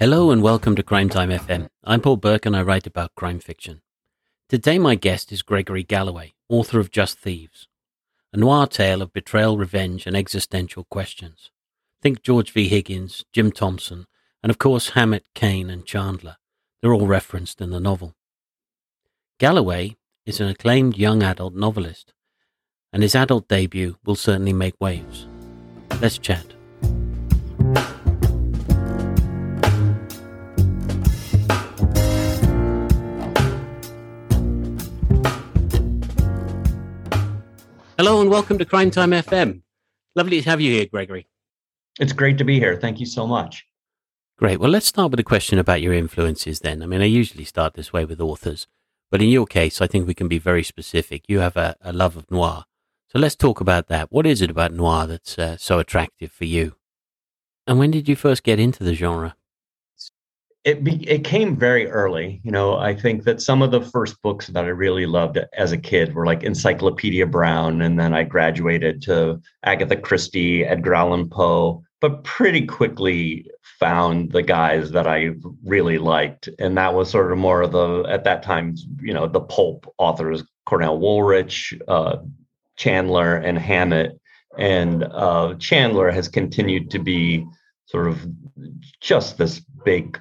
[0.00, 1.68] Hello and welcome to Crime Time FM.
[1.84, 3.82] I'm Paul Burke and I write about crime fiction.
[4.48, 7.68] Today my guest is Gregory Galloway, author of Just Thieves,
[8.32, 11.50] a noir tale of betrayal, revenge, and existential questions.
[12.00, 12.66] Think George V.
[12.66, 14.06] Higgins, Jim Thompson,
[14.42, 16.38] and of course Hammett, Kane, and Chandler.
[16.80, 18.14] They're all referenced in the novel.
[19.38, 22.14] Galloway is an acclaimed young adult novelist,
[22.90, 25.26] and his adult debut will certainly make waves.
[26.00, 26.54] Let's chat.
[38.02, 39.60] Hello and welcome to Crime Time FM.
[40.14, 41.28] Lovely to have you here, Gregory.
[41.98, 42.74] It's great to be here.
[42.74, 43.66] Thank you so much.
[44.38, 44.58] Great.
[44.58, 46.82] Well, let's start with a question about your influences then.
[46.82, 48.66] I mean, I usually start this way with authors,
[49.10, 51.24] but in your case, I think we can be very specific.
[51.28, 52.64] You have a, a love of noir.
[53.08, 54.10] So let's talk about that.
[54.10, 56.76] What is it about noir that's uh, so attractive for you?
[57.66, 59.36] And when did you first get into the genre?
[60.64, 62.40] It be, it came very early.
[62.44, 65.72] You know, I think that some of the first books that I really loved as
[65.72, 71.30] a kid were like Encyclopedia Brown, and then I graduated to Agatha Christie, Edgar Allan
[71.30, 75.30] Poe, but pretty quickly found the guys that I
[75.64, 79.26] really liked, and that was sort of more of the at that time, you know,
[79.26, 82.18] the pulp authors, Cornell Woolrich, uh,
[82.76, 84.20] Chandler, and Hammett,
[84.58, 87.46] and uh, Chandler has continued to be
[87.86, 88.26] sort of
[89.00, 90.20] just this big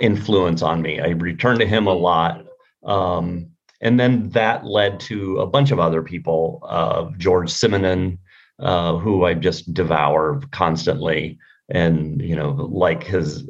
[0.00, 1.00] influence on me.
[1.00, 2.44] I returned to him a lot.
[2.84, 3.50] Um,
[3.80, 8.18] and then that led to a bunch of other people, uh, George Simenon,
[8.58, 13.48] uh, who I just devour constantly, and you know, like his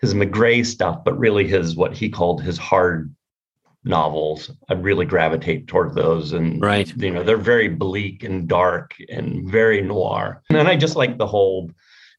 [0.00, 3.14] his Maigret stuff, but really his what he called his hard
[3.84, 4.50] novels.
[4.68, 9.48] I really gravitate toward those, and right, you know, they're very bleak and dark and
[9.48, 10.42] very noir.
[10.50, 11.70] And I just like the whole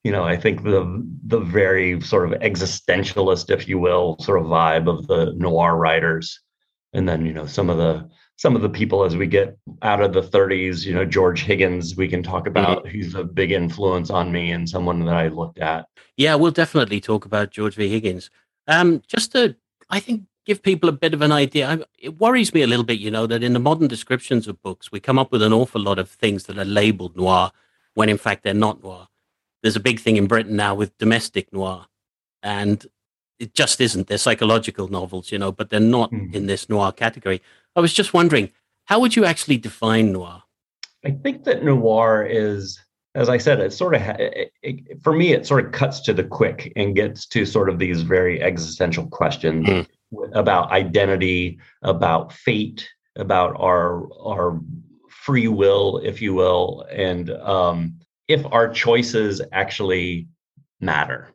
[0.03, 4.45] you know, I think the the very sort of existentialist, if you will, sort of
[4.45, 6.39] vibe of the noir writers,
[6.93, 10.01] and then you know some of the some of the people as we get out
[10.01, 12.51] of the 30s, you know, George Higgins, we can talk mm-hmm.
[12.51, 12.85] about.
[12.85, 12.97] Mm-hmm.
[12.97, 15.87] He's a big influence on me and someone that I looked at.
[16.15, 17.89] Yeah, we'll definitely talk about George V.
[17.89, 18.29] Higgins.
[18.65, 19.57] Um, just to,
[19.89, 21.85] I think, give people a bit of an idea.
[21.97, 24.89] It worries me a little bit, you know, that in the modern descriptions of books,
[24.89, 27.51] we come up with an awful lot of things that are labeled noir
[27.95, 29.09] when in fact they're not noir
[29.61, 31.85] there's a big thing in Britain now with domestic noir,
[32.43, 32.85] and
[33.39, 34.07] it just isn't.
[34.07, 36.33] They're psychological novels, you know, but they're not mm.
[36.33, 37.41] in this noir category.
[37.75, 38.51] I was just wondering,
[38.85, 40.43] how would you actually define noir?
[41.05, 42.79] I think that noir is,
[43.15, 46.13] as I said, it sort of, it, it, for me, it sort of cuts to
[46.13, 49.87] the quick and gets to sort of these very existential questions mm.
[50.33, 54.59] about identity, about fate, about our our
[55.09, 57.98] free will, if you will, and um,
[58.29, 60.27] if our choices actually
[60.79, 61.33] matter.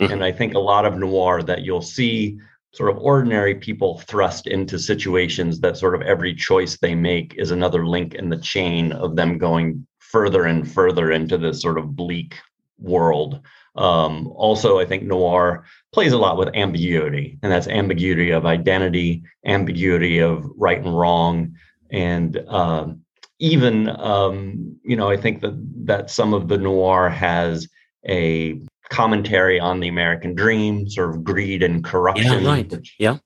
[0.00, 0.12] Mm-hmm.
[0.12, 2.38] And I think a lot of noir that you'll see
[2.72, 7.50] sort of ordinary people thrust into situations that sort of every choice they make is
[7.50, 11.96] another link in the chain of them going further and further into this sort of
[11.96, 12.36] bleak
[12.78, 13.40] world.
[13.76, 19.22] Um, also, I think noir plays a lot with ambiguity, and that's ambiguity of identity,
[19.46, 21.56] ambiguity of right and wrong,
[21.90, 23.03] and um,
[23.44, 27.68] even um, you know, I think that that some of the noir has
[28.08, 32.42] a commentary on the American dream, sort of greed and corruption.
[32.42, 32.70] Yeah, right.
[32.70, 33.18] Which, yeah.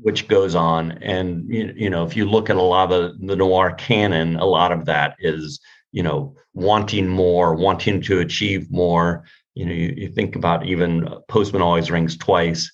[0.00, 3.36] Which goes on, and you, you know, if you look at a lot of the
[3.36, 5.60] noir canon, a lot of that is
[5.92, 9.24] you know wanting more, wanting to achieve more.
[9.54, 12.70] You know, you, you think about even Postman always rings twice.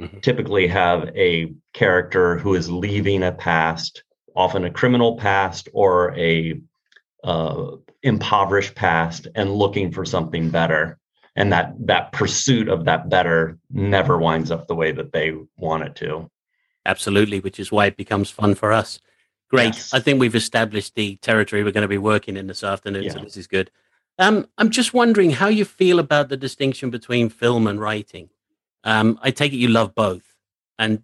[0.00, 0.20] Mm-hmm.
[0.20, 4.02] Typically, have a character who is leaving a past
[4.34, 6.60] often a criminal past or a
[7.24, 10.98] uh, impoverished past and looking for something better.
[11.34, 15.84] And that that pursuit of that better never winds up the way that they want
[15.84, 16.30] it to.
[16.84, 18.98] Absolutely which is why it becomes fun for us.
[19.48, 19.74] Great.
[19.74, 19.92] Yes.
[19.92, 23.12] i think we've established the territory we're going to be working in this afternoon yeah.
[23.12, 23.70] so this is good.
[24.18, 28.28] Um, i'm just wondering how you feel about the distinction between film and writing.
[28.84, 30.24] Um, i take it you love both.
[30.78, 31.02] And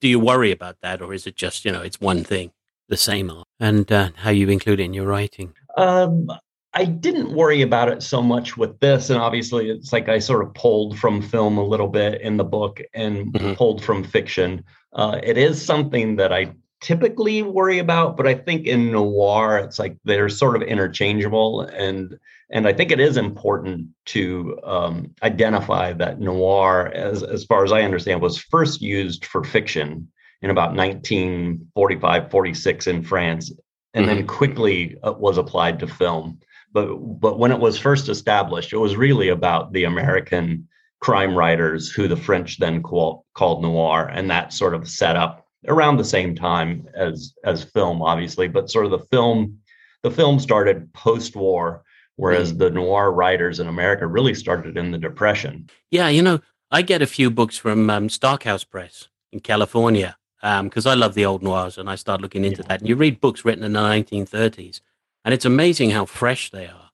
[0.00, 2.52] do you worry about that or is it just you know it's one thing
[2.90, 5.54] the same art and uh, how you include it in your writing?
[5.76, 6.30] Um,
[6.74, 9.10] I didn't worry about it so much with this.
[9.10, 12.44] And obviously, it's like I sort of pulled from film a little bit in the
[12.44, 13.54] book and mm-hmm.
[13.54, 14.64] pulled from fiction.
[14.92, 19.78] Uh, it is something that I typically worry about, but I think in noir, it's
[19.78, 21.62] like they're sort of interchangeable.
[21.62, 22.18] And
[22.52, 27.72] and I think it is important to um, identify that noir, as as far as
[27.72, 30.08] I understand, was first used for fiction
[30.42, 33.52] in about 1945, 46 in France,
[33.94, 34.14] and mm-hmm.
[34.14, 36.38] then quickly uh, was applied to film.
[36.72, 40.68] But but when it was first established, it was really about the American
[41.00, 45.46] crime writers who the French then call, called noir, and that sort of set up
[45.66, 49.58] around the same time as as film, obviously, but sort of the film
[50.02, 51.82] the film started post-war,
[52.16, 52.58] whereas mm.
[52.58, 55.68] the noir writers in America really started in the Depression.
[55.90, 56.40] Yeah, you know,
[56.70, 60.94] I get a few books from um, Stark House Press in California because um, I
[60.94, 62.68] love the old noirs, and I start looking into yeah.
[62.68, 62.80] that.
[62.80, 64.80] And you read books written in the 1930s,
[65.24, 66.90] and it's amazing how fresh they are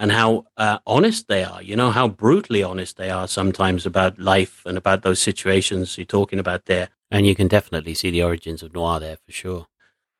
[0.00, 1.62] and how uh, honest they are.
[1.62, 6.06] You know how brutally honest they are sometimes about life and about those situations you're
[6.06, 6.88] talking about there.
[7.10, 9.66] And you can definitely see the origins of noir there for sure.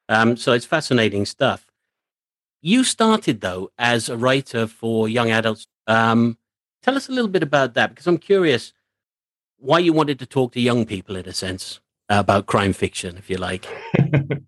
[0.09, 1.67] Um, so it's fascinating stuff.
[2.61, 5.67] You started though as a writer for young adults.
[5.87, 6.37] Um,
[6.83, 8.75] tell us a little bit about that because I'm curious
[9.57, 11.81] why you wanted to talk to young people in a sense
[12.11, 13.67] about crime fiction, if you like.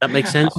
[0.01, 0.55] that makes sense.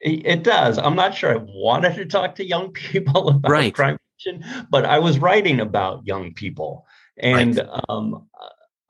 [0.00, 0.76] It does.
[0.76, 3.74] I'm not sure I wanted to talk to young people about right.
[3.74, 6.86] crime fiction, but I was writing about young people,
[7.16, 7.80] and right.
[7.88, 8.28] um,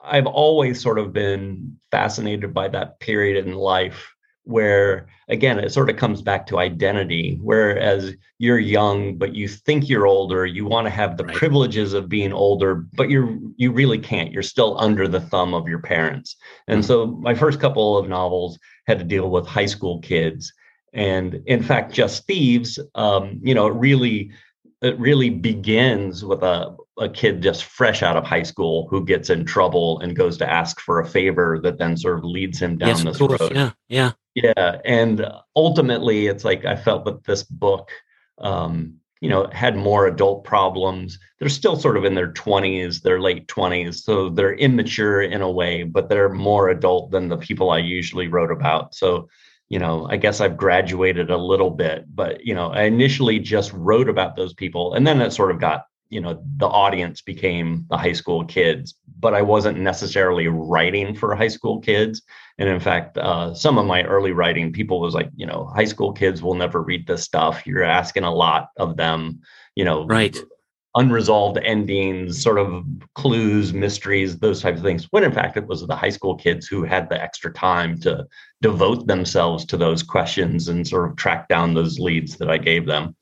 [0.01, 4.14] I've always sort of been fascinated by that period in life
[4.45, 9.89] where again it sort of comes back to identity whereas you're young but you think
[9.89, 11.35] you're older you want to have the right.
[11.35, 15.67] privileges of being older but you're you really can't you're still under the thumb of
[15.67, 16.35] your parents
[16.67, 16.87] and mm-hmm.
[16.87, 20.53] so my first couple of novels had to deal with high school kids
[20.93, 24.31] and in fact just thieves um, you know it really
[24.81, 29.29] it really begins with a, a kid just fresh out of high school who gets
[29.29, 32.77] in trouble and goes to ask for a favor that then sort of leads him
[32.77, 33.51] down yes, this road.
[33.53, 34.79] Yeah, yeah, yeah.
[34.85, 35.25] And
[35.55, 37.89] ultimately, it's like I felt that this book,
[38.37, 41.19] um, you know, had more adult problems.
[41.39, 45.51] They're still sort of in their twenties, their late twenties, so they're immature in a
[45.51, 48.95] way, but they're more adult than the people I usually wrote about.
[48.95, 49.27] So
[49.67, 53.73] you know, I guess I've graduated a little bit, but you know, I initially just
[53.73, 57.85] wrote about those people, and then it sort of got, you know, the audience became
[57.89, 62.21] the high school kids, but I wasn't necessarily writing for high school kids.
[62.57, 65.83] And in fact, uh, some of my early writing, people was like, you know, high
[65.83, 67.67] school kids will never read this stuff.
[67.67, 69.41] You're asking a lot of them,
[69.75, 70.41] you know, right
[70.97, 72.85] unresolved endings, sort of
[73.15, 75.11] clues, mysteries, those types of things.
[75.11, 78.25] When in fact, it was the high school kids who had the extra time to
[78.61, 82.85] devote themselves to those questions and sort of track down those leads that I gave
[82.85, 83.13] them.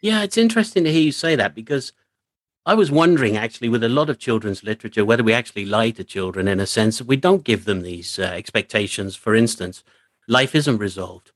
[0.00, 1.92] Yeah, it's interesting to hear you say that because
[2.68, 6.04] I was wondering actually with a lot of children's literature whether we actually lie to
[6.04, 9.16] children in a sense that we don't give them these uh, expectations.
[9.16, 9.82] For instance,
[10.28, 11.32] life isn't resolved.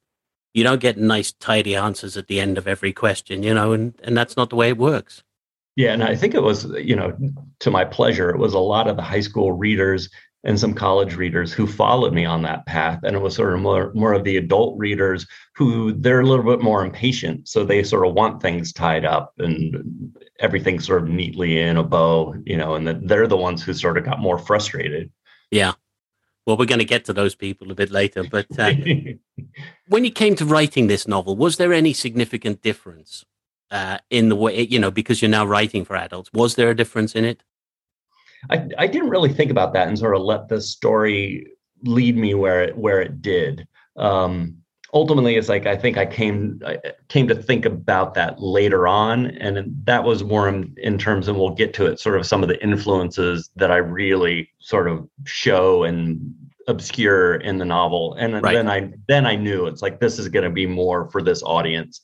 [0.52, 3.94] You don't get nice, tidy answers at the end of every question, you know, and,
[4.04, 5.22] and that's not the way it works.
[5.74, 7.16] Yeah, and I think it was, you know,
[7.60, 10.10] to my pleasure, it was a lot of the high school readers
[10.44, 13.00] and some college readers who followed me on that path.
[13.04, 16.44] And it was sort of more, more of the adult readers who they're a little
[16.44, 17.48] bit more impatient.
[17.48, 21.84] So they sort of want things tied up and everything sort of neatly in a
[21.84, 25.10] bow, you know, and that they're the ones who sort of got more frustrated.
[25.50, 25.72] Yeah.
[26.44, 28.24] Well, we're going to get to those people a bit later.
[28.28, 28.72] But uh,
[29.88, 33.24] when you came to writing this novel, was there any significant difference
[33.72, 36.76] uh, in the way you know because you're now writing for adults was there a
[36.76, 37.42] difference in it
[38.50, 41.46] I, I didn't really think about that and sort of let the story
[41.84, 43.66] lead me where it where it did
[43.96, 44.56] um,
[44.94, 46.78] ultimately it's like i think i came I
[47.08, 51.38] came to think about that later on and that was more in, in terms and
[51.38, 55.08] we'll get to it sort of some of the influences that i really sort of
[55.24, 56.34] show and
[56.68, 58.54] obscure in the novel and right.
[58.54, 61.42] then i then i knew it's like this is going to be more for this
[61.42, 62.02] audience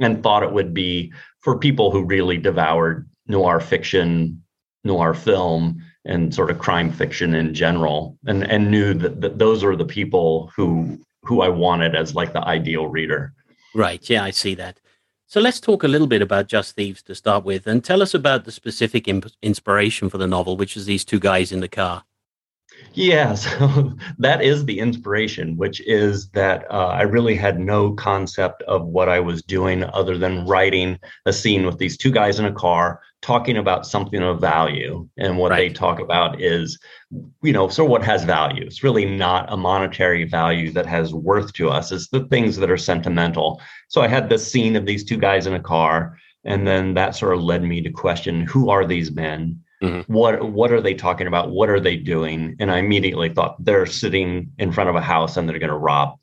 [0.00, 4.42] and thought it would be for people who really devoured noir fiction,
[4.84, 9.62] noir film, and sort of crime fiction in general, and and knew that, that those
[9.62, 13.32] are the people who who I wanted as like the ideal reader.
[13.74, 14.08] Right.
[14.08, 14.80] Yeah, I see that.
[15.26, 18.14] So let's talk a little bit about Just Thieves to start with, and tell us
[18.14, 21.68] about the specific imp- inspiration for the novel, which is these two guys in the
[21.68, 22.02] car.
[22.94, 28.62] Yeah, so that is the inspiration, which is that uh, I really had no concept
[28.62, 32.46] of what I was doing other than writing a scene with these two guys in
[32.46, 35.08] a car talking about something of value.
[35.18, 35.68] And what right.
[35.68, 36.78] they talk about is,
[37.42, 38.64] you know, so what has value?
[38.64, 42.70] It's really not a monetary value that has worth to us, it's the things that
[42.70, 43.60] are sentimental.
[43.88, 46.18] So I had this scene of these two guys in a car.
[46.44, 49.60] And then that sort of led me to question who are these men?
[49.82, 50.12] Mm-hmm.
[50.12, 51.50] What what are they talking about?
[51.50, 52.56] What are they doing?
[52.60, 55.76] And I immediately thought they're sitting in front of a house and they're going to
[55.76, 56.18] rob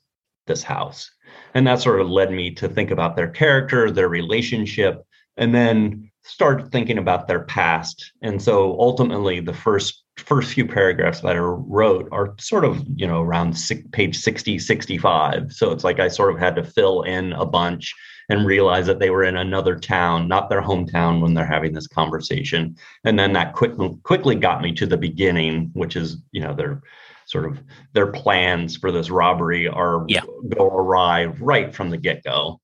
[0.46, 1.10] this house.
[1.54, 5.04] And that sort of led me to think about their character, their relationship,
[5.36, 8.12] and then start thinking about their past.
[8.22, 13.06] And so ultimately, the first first few paragraphs that I wrote are sort of, you
[13.06, 15.52] know, around six, page 60, 65.
[15.52, 17.94] So it's like I sort of had to fill in a bunch
[18.28, 21.86] and realize that they were in another town, not their hometown when they're having this
[21.86, 22.76] conversation.
[23.04, 26.82] And then that quickly quickly got me to the beginning, which is, you know, their
[27.26, 30.22] sort of their plans for this robbery are yeah.
[30.56, 32.60] go awry right from the get-go.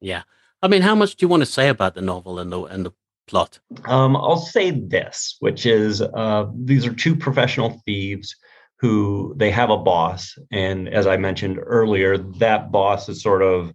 [0.00, 0.22] Yeah.
[0.62, 2.86] I mean, how much do you want to say about the novel and the and
[2.86, 2.92] the
[3.26, 3.58] plot?
[3.86, 8.34] Um, I'll say this, which is uh, these are two professional thieves
[8.80, 13.72] who they have a boss, and as I mentioned earlier, that boss is sort of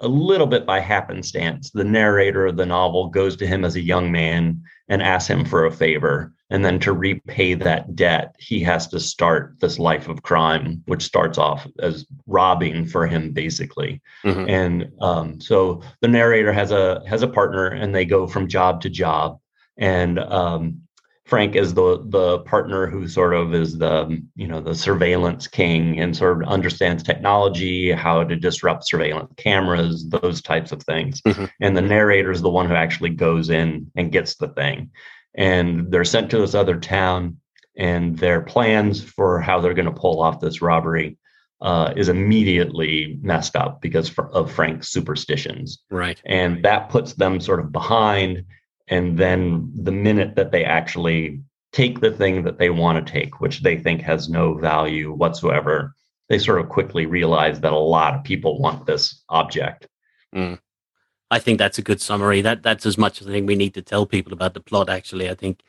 [0.00, 1.70] a little bit by happenstance.
[1.70, 5.44] The narrator of the novel goes to him as a young man and asks him
[5.44, 6.32] for a favor.
[6.50, 11.02] And then to repay that debt, he has to start this life of crime, which
[11.02, 14.00] starts off as robbing for him, basically.
[14.24, 14.48] Mm-hmm.
[14.48, 18.80] And um, so the narrator has a has a partner, and they go from job
[18.82, 19.38] to job.
[19.76, 20.87] And um,
[21.28, 26.00] Frank is the the partner who sort of is the you know the surveillance king
[26.00, 31.20] and sort of understands technology, how to disrupt surveillance cameras, those types of things.
[31.20, 31.44] Mm-hmm.
[31.60, 34.90] And the narrator is the one who actually goes in and gets the thing.
[35.34, 37.36] And they're sent to this other town,
[37.76, 41.18] and their plans for how they're going to pull off this robbery
[41.60, 45.80] uh, is immediately messed up because of Frank's superstitions.
[45.90, 46.22] Right.
[46.24, 48.44] And that puts them sort of behind
[48.90, 51.40] and then the minute that they actually
[51.72, 55.94] take the thing that they want to take, which they think has no value whatsoever,
[56.28, 59.86] they sort of quickly realize that a lot of people want this object.
[60.34, 60.58] Mm.
[61.30, 62.40] I think that's a good summary.
[62.40, 64.88] That that's as much as I think we need to tell people about the plot.
[64.88, 65.62] Actually, I think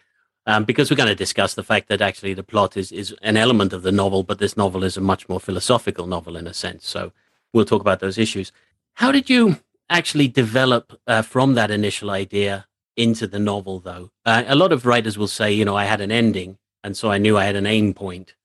[0.46, 3.36] um, because we're going to discuss the fact that actually the plot is is an
[3.36, 6.54] element of the novel, but this novel is a much more philosophical novel in a
[6.54, 6.88] sense.
[6.88, 7.12] So
[7.54, 8.54] we'll talk about those issues.
[8.94, 9.58] How did you
[9.90, 12.68] actually develop uh, from that initial idea
[13.00, 14.12] into the novel, though.
[14.26, 17.10] Uh, a lot of writers will say, you know, I had an ending, and so
[17.10, 18.36] I knew I had an aim point,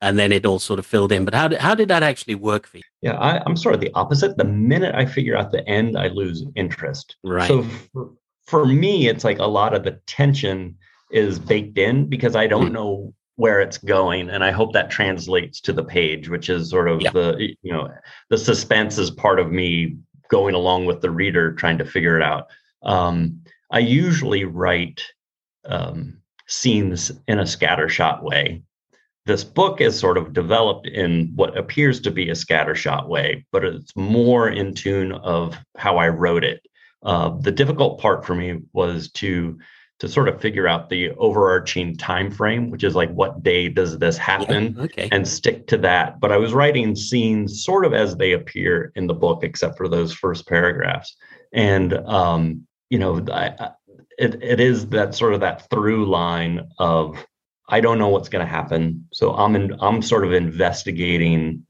[0.00, 1.24] and then it all sort of filled in.
[1.24, 2.82] But how did how did that actually work for you?
[3.00, 4.36] Yeah, I, am sort of the opposite.
[4.36, 7.16] The minute I figure out the end, I lose interest.
[7.22, 7.48] Right.
[7.48, 8.10] So for,
[8.44, 10.76] for me, it's like a lot of the tension
[11.12, 12.72] is baked in because I don't mm.
[12.72, 16.86] know where it's going and i hope that translates to the page which is sort
[16.86, 17.10] of yeah.
[17.10, 17.88] the you know
[18.28, 19.96] the suspense is part of me
[20.28, 22.48] going along with the reader trying to figure it out
[22.82, 23.41] um,
[23.72, 25.02] I usually write
[25.64, 28.62] um, scenes in a scattershot way.
[29.24, 33.64] This book is sort of developed in what appears to be a scattershot way, but
[33.64, 36.60] it's more in tune of how I wrote it.
[37.02, 39.58] Uh, the difficult part for me was to
[40.00, 43.98] to sort of figure out the overarching time frame, which is like what day does
[43.98, 45.08] this happen, yeah, okay.
[45.12, 46.18] and stick to that.
[46.18, 49.86] But I was writing scenes sort of as they appear in the book, except for
[49.86, 51.16] those first paragraphs.
[51.52, 53.70] And um, you know, I,
[54.18, 57.24] it, it is that sort of that through line of
[57.66, 61.66] I don't know what's going to happen, so I'm in, I'm sort of investigating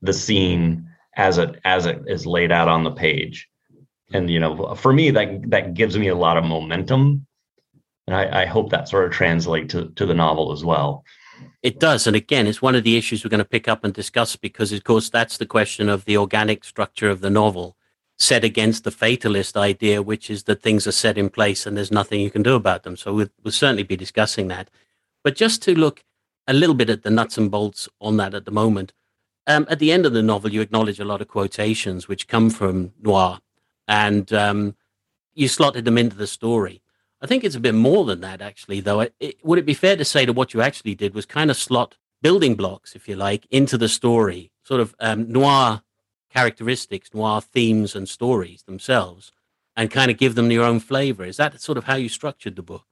[0.00, 0.86] the scene
[1.16, 3.48] as it as it is laid out on the page,
[4.12, 7.26] and you know, for me that that gives me a lot of momentum,
[8.06, 11.02] and I, I hope that sort of translates to to the novel as well.
[11.64, 12.06] It does.
[12.06, 14.70] And again, it's one of the issues we're going to pick up and discuss because,
[14.72, 17.76] of course, that's the question of the organic structure of the novel
[18.20, 21.90] set against the fatalist idea, which is that things are set in place and there's
[21.90, 22.96] nothing you can do about them.
[22.96, 24.68] So we'll, we'll certainly be discussing that.
[25.24, 26.04] But just to look
[26.46, 28.92] a little bit at the nuts and bolts on that at the moment,
[29.46, 32.50] um, at the end of the novel, you acknowledge a lot of quotations which come
[32.50, 33.38] from noir,
[33.88, 34.76] and um,
[35.34, 36.82] you slotted them into the story.
[37.22, 39.00] I think it's a bit more than that, actually, though.
[39.00, 41.50] It, it, would it be fair to say that what you actually did was kind
[41.50, 45.82] of slot building blocks, if you like, into the story, sort of um, noir
[46.32, 49.32] characteristics, noir themes and stories themselves,
[49.76, 51.24] and kind of give them your own flavor.
[51.24, 52.86] Is that sort of how you structured the book?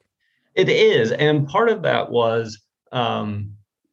[0.55, 2.61] It is, and part of that was,
[2.93, 3.53] um,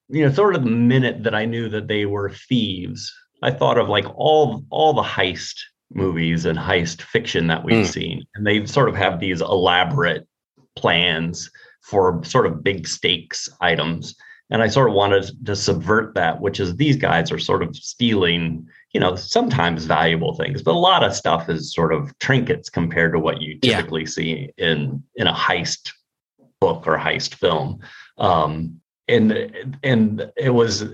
[0.09, 3.77] you know, sort of the minute that I knew that they were thieves, I thought
[3.77, 5.55] of like all all the heist
[5.93, 7.93] movies and heist fiction that we've mm.
[7.93, 10.27] seen, and they sort of have these elaborate
[10.75, 14.15] plans for sort of big stakes items.
[14.49, 17.75] And I sort of wanted to subvert that, which is these guys are sort of
[17.75, 22.69] stealing you know, sometimes valuable things, but a lot of stuff is sort of trinkets
[22.69, 24.07] compared to what you typically yeah.
[24.07, 25.91] see in in a heist
[26.61, 27.79] book or heist film.
[28.19, 30.85] Um, and and it was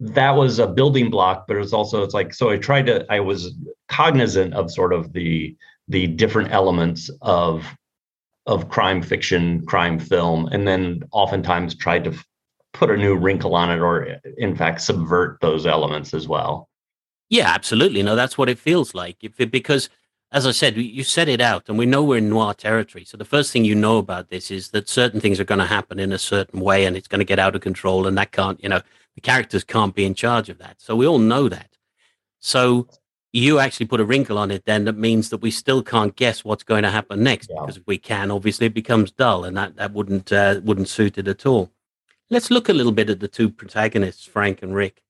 [0.00, 3.04] that was a building block, but it was also it's like so I tried to
[3.12, 3.54] I was
[3.90, 5.54] cognizant of sort of the
[5.86, 7.66] the different elements of
[8.46, 12.14] of crime fiction, crime film, and then oftentimes tried to
[12.72, 16.70] put a new wrinkle on it or in fact subvert those elements as well.
[17.28, 18.02] Yeah, absolutely.
[18.02, 19.18] No, that's what it feels like.
[19.22, 19.90] If it, because
[20.30, 23.04] as I said, you set it out, and we know we're in noir territory.
[23.04, 25.66] So the first thing you know about this is that certain things are going to
[25.66, 28.32] happen in a certain way, and it's going to get out of control, and that
[28.32, 28.82] can't, you know,
[29.14, 30.80] the characters can't be in charge of that.
[30.80, 31.70] So we all know that.
[32.40, 32.88] So
[33.32, 36.44] you actually put a wrinkle on it then that means that we still can't guess
[36.44, 37.60] what's going to happen next yeah.
[37.60, 41.18] because if we can obviously it becomes dull and that, that wouldn't uh, wouldn't suit
[41.18, 41.70] it at all
[42.30, 45.02] let's look a little bit at the two protagonists frank and rick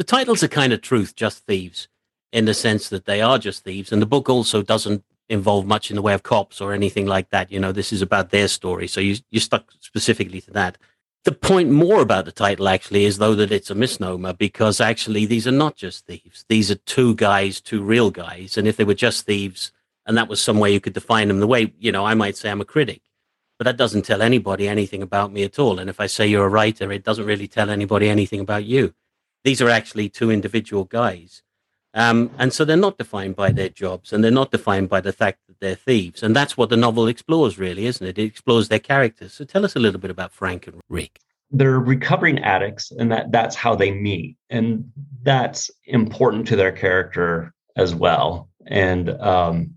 [0.00, 1.86] the titles are kind of truth just thieves
[2.32, 5.90] in the sense that they are just thieves and the book also doesn't involve much
[5.90, 8.48] in the way of cops or anything like that you know this is about their
[8.48, 10.78] story so you, you stuck specifically to that
[11.24, 15.26] the point more about the title actually is though that it's a misnomer because actually
[15.26, 16.46] these are not just thieves.
[16.48, 18.56] These are two guys, two real guys.
[18.56, 19.70] And if they were just thieves
[20.06, 22.38] and that was some way you could define them, the way, you know, I might
[22.38, 23.02] say I'm a critic,
[23.58, 25.78] but that doesn't tell anybody anything about me at all.
[25.78, 28.94] And if I say you're a writer, it doesn't really tell anybody anything about you.
[29.44, 31.42] These are actually two individual guys.
[31.92, 35.12] Um, and so they're not defined by their jobs and they're not defined by the
[35.12, 36.22] fact that they're thieves.
[36.22, 38.18] And that's what the novel explores, really, isn't it?
[38.18, 39.32] It explores their characters.
[39.34, 41.18] So tell us a little bit about Frank and Rick.
[41.50, 44.36] They're recovering addicts, and that, that's how they meet.
[44.50, 44.92] And
[45.22, 48.48] that's important to their character as well.
[48.68, 49.74] And, um,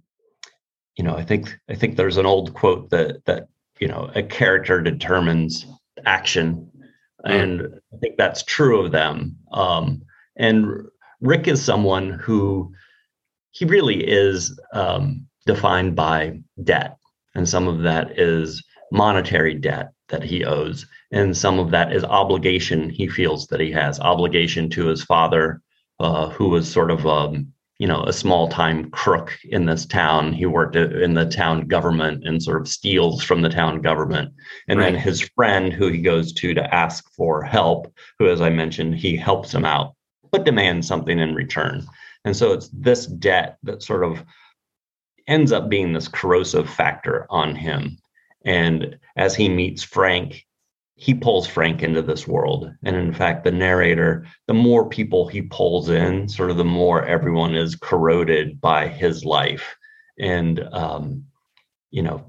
[0.96, 3.48] you know, I think I think there's an old quote that that
[3.79, 5.65] you know a character determines
[6.05, 6.70] action.
[7.23, 9.37] And I think that's true of them.
[9.51, 10.01] Um,
[10.35, 10.85] and
[11.21, 12.73] Rick is someone who
[13.51, 16.97] he really is um, defined by debt,
[17.35, 22.03] and some of that is monetary debt that he owes, and some of that is
[22.03, 25.61] obligation he feels that he has obligation to his father,
[25.99, 27.53] uh, who was sort of um,
[27.83, 30.31] you know a small time crook in this town.
[30.31, 34.33] He worked in the town government and sort of steals from the town government,
[34.69, 34.93] and right.
[34.93, 38.95] then his friend, who he goes to to ask for help, who, as I mentioned,
[38.95, 39.95] he helps him out
[40.31, 41.85] but demands something in return.
[42.23, 44.23] And so it's this debt that sort of
[45.27, 47.97] ends up being this corrosive factor on him.
[48.45, 50.45] And as he meets Frank,
[51.03, 52.72] he pulls Frank into this world.
[52.81, 57.05] And in fact, the narrator, the more people he pulls in, sort of the more
[57.05, 59.75] everyone is corroded by his life.
[60.17, 61.25] And, um,
[61.91, 62.25] you know,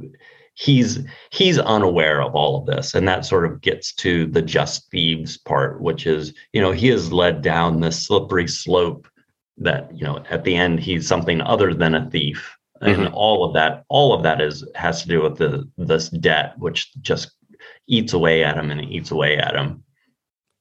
[0.55, 0.98] he's
[1.31, 5.37] he's unaware of all of this and that sort of gets to the just thieves
[5.37, 9.09] part which is you know he is led down this slippery slope
[9.59, 13.14] that you know at the end he's something other than a thief and mm-hmm.
[13.14, 16.92] all of that all of that is has to do with the this debt which
[17.01, 17.33] just
[17.87, 19.83] eats away at him and it eats away at him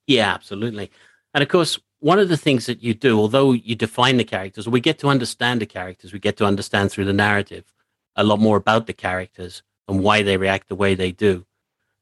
[0.08, 0.92] yeah absolutely
[1.34, 4.68] and of course one of the things that you do although you define the characters
[4.68, 7.74] we get to understand the characters we get to understand through the narrative
[8.16, 11.46] a lot more about the characters and why they react the way they do,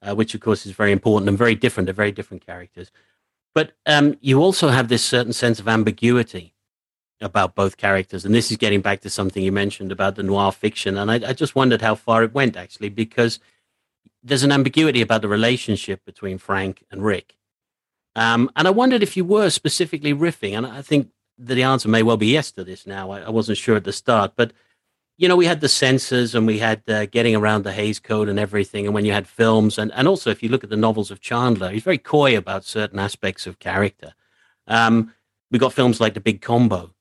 [0.02, 1.86] uh, which of course is very important and very different.
[1.86, 2.92] They're very different characters.
[3.54, 6.54] But um, you also have this certain sense of ambiguity
[7.20, 8.26] about both characters.
[8.26, 10.98] And this is getting back to something you mentioned about the noir fiction.
[10.98, 13.40] And I, I just wondered how far it went, actually, because
[14.24, 17.36] there's an ambiguity about the relationship between Frank and Rick.
[18.16, 21.90] Um, and I wondered if you were specifically riffing, and I think that the answer
[21.90, 23.12] may well be yes to this now.
[23.12, 24.54] I, I wasn't sure at the start, but
[25.18, 28.28] you know, we had the censors and we had uh, getting around the Hays Code
[28.28, 28.86] and everything.
[28.86, 31.22] And when you had films, and, and also if you look at the novels of
[31.22, 34.16] Chandler, he's very coy about certain aspects of character.
[34.66, 35.14] Um,
[35.52, 36.96] we got films like The Big Combo,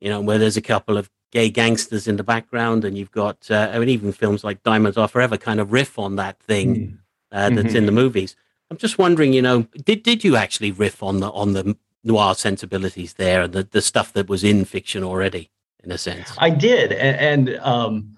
[0.00, 3.50] you know, where there's a couple of gay gangsters in the background, and you've got,
[3.50, 6.76] uh, I mean, even films like Diamonds Are Forever kind of riff on that thing
[6.76, 6.98] mm.
[7.32, 7.76] uh, that's mm-hmm.
[7.76, 8.36] in the movies.
[8.70, 12.34] I'm just wondering, you know, did did you actually riff on the on the noir
[12.34, 15.50] sensibilities there and the, the stuff that was in fiction already?
[15.86, 16.32] in a sense.
[16.36, 18.16] I did, and, and um,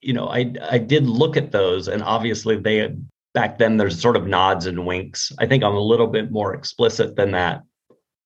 [0.00, 2.96] you know, I I did look at those, and obviously they
[3.34, 5.30] back then there's sort of nods and winks.
[5.38, 7.62] I think I'm a little bit more explicit than that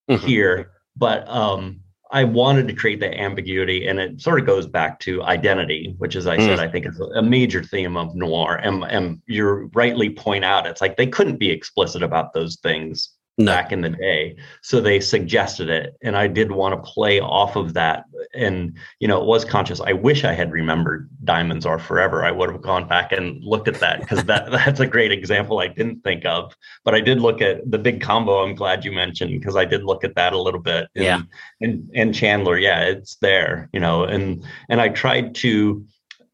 [0.09, 0.25] mm-hmm.
[0.25, 1.81] here, but um,
[2.13, 6.17] I wanted to create that ambiguity, and it sort of goes back to identity, which,
[6.17, 6.47] as I mm.
[6.47, 8.57] said, I think is a major theme of noir.
[8.57, 13.11] And, and you rightly point out, it's like they couldn't be explicit about those things
[13.45, 13.53] no.
[13.53, 14.37] back in the day.
[14.63, 15.97] So they suggested it.
[16.03, 18.05] And I did want to play off of that.
[18.35, 19.81] And, you know, it was conscious.
[19.81, 22.25] I wish I had remembered Diamonds Are Forever.
[22.25, 25.59] I would have gone back and looked at that because that, that's a great example
[25.59, 26.55] I didn't think of.
[26.85, 28.43] But I did look at the big combo.
[28.43, 30.89] I'm glad you mentioned because I did look at that a little bit.
[30.95, 31.23] And, yeah.
[31.61, 35.85] And, and Chandler, yeah, it's there, you know, and, and I tried to,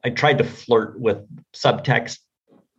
[0.05, 1.19] I tried to flirt with
[1.53, 2.19] subtext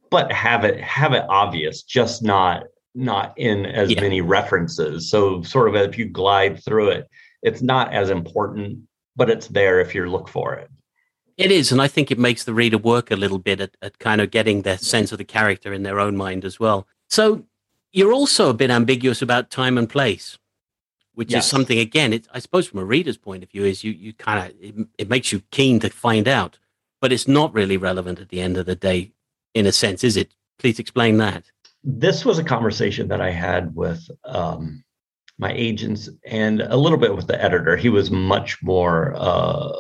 [0.10, 2.64] but have it have it obvious just not
[2.98, 4.02] not in as yeah.
[4.02, 5.10] many references.
[5.10, 7.08] So sort of if you glide through it,
[7.44, 8.80] it's not as important,
[9.16, 10.70] but it's there if you look for it.
[11.38, 14.00] It is, and I think it makes the reader work a little bit at, at
[14.00, 16.88] kind of getting the sense of the character in their own mind as well.
[17.08, 17.46] So
[17.92, 20.38] you're also a bit ambiguous about time and place.
[21.18, 21.46] which yes.
[21.46, 22.14] is something again.
[22.14, 24.88] It, I suppose from a reader's point of view, is you you kind of it,
[25.00, 26.60] it makes you keen to find out,
[27.02, 29.14] but it's not really relevant at the end of the day,
[29.56, 30.36] in a sense, is it?
[30.60, 31.46] Please explain that.
[31.90, 34.84] This was a conversation that I had with um,
[35.40, 37.78] my agents and a little bit with the editor.
[37.78, 39.72] He was much more uh,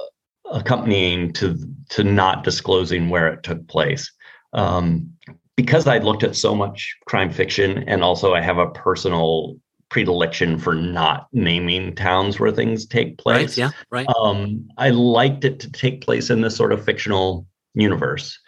[0.51, 1.57] accompanying to
[1.89, 4.09] to not disclosing where it took place.
[4.53, 5.11] Um,
[5.57, 9.57] because I looked at so much crime fiction, and also I have a personal
[9.89, 13.57] predilection for not naming towns where things take place.
[13.57, 14.07] Right, yeah, right.
[14.17, 18.39] Um, I liked it to take place in this sort of fictional universe.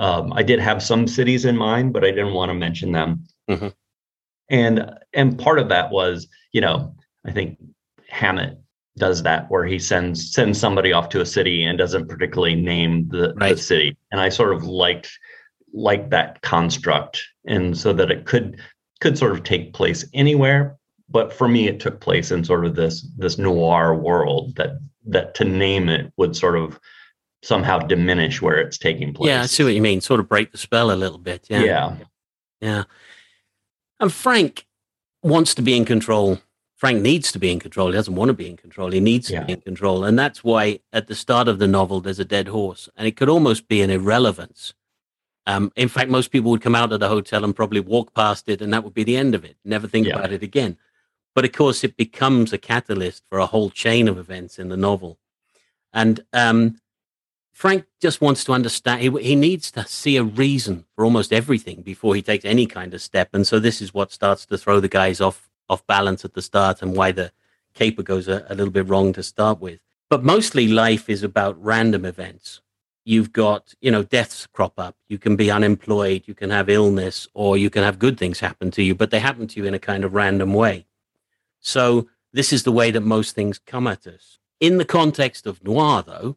[0.00, 3.26] Um, I did have some cities in mind, but I didn't want to mention them.
[3.50, 3.68] Mm-hmm.
[4.48, 6.94] And and part of that was, you know,
[7.26, 7.58] I think
[8.08, 8.58] Hammett
[8.96, 13.08] does that where he sends sends somebody off to a city and doesn't particularly name
[13.08, 13.56] the, right.
[13.56, 13.96] the city.
[14.10, 15.10] And I sort of liked
[15.74, 18.58] liked that construct, and so that it could
[19.00, 20.78] could sort of take place anywhere.
[21.10, 25.34] But for me, it took place in sort of this this noir world that that
[25.34, 26.80] to name it would sort of
[27.42, 29.28] somehow diminish where it's taking place.
[29.28, 30.00] Yeah, I see what you mean.
[30.00, 31.46] Sort of break the spell a little bit.
[31.48, 31.62] Yeah.
[31.62, 31.96] Yeah.
[32.60, 32.84] Yeah.
[33.98, 34.66] And Frank
[35.22, 36.38] wants to be in control.
[36.76, 37.88] Frank needs to be in control.
[37.88, 38.90] He doesn't want to be in control.
[38.90, 39.40] He needs yeah.
[39.40, 40.04] to be in control.
[40.04, 42.88] And that's why at the start of the novel, there's a dead horse.
[42.96, 44.72] And it could almost be an irrelevance.
[45.46, 48.48] Um, in fact, most people would come out of the hotel and probably walk past
[48.48, 49.56] it, and that would be the end of it.
[49.64, 50.16] Never think yeah.
[50.16, 50.76] about it again.
[51.34, 54.76] But of course, it becomes a catalyst for a whole chain of events in the
[54.76, 55.18] novel.
[55.92, 56.78] And um,
[57.52, 59.02] Frank just wants to understand.
[59.02, 62.94] He, he needs to see a reason for almost everything before he takes any kind
[62.94, 63.30] of step.
[63.34, 66.42] And so this is what starts to throw the guys off off balance at the
[66.42, 67.30] start, and why the
[67.74, 69.78] caper goes a, a little bit wrong to start with.
[70.08, 72.60] But mostly, life is about random events.
[73.04, 74.96] You've got, you know, deaths crop up.
[75.08, 76.24] You can be unemployed.
[76.26, 78.94] You can have illness, or you can have good things happen to you.
[78.96, 80.86] But they happen to you in a kind of random way.
[81.60, 84.38] So this is the way that most things come at us.
[84.58, 86.36] In the context of noir, though,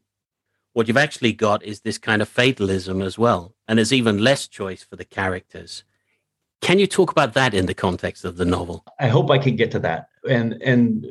[0.74, 3.56] what you've actually got is this kind of fatalism as well.
[3.68, 5.84] And there's even less choice for the characters.
[6.62, 8.86] Can you talk about that in the context of the novel?
[9.00, 10.08] I hope I can get to that.
[10.30, 11.08] And and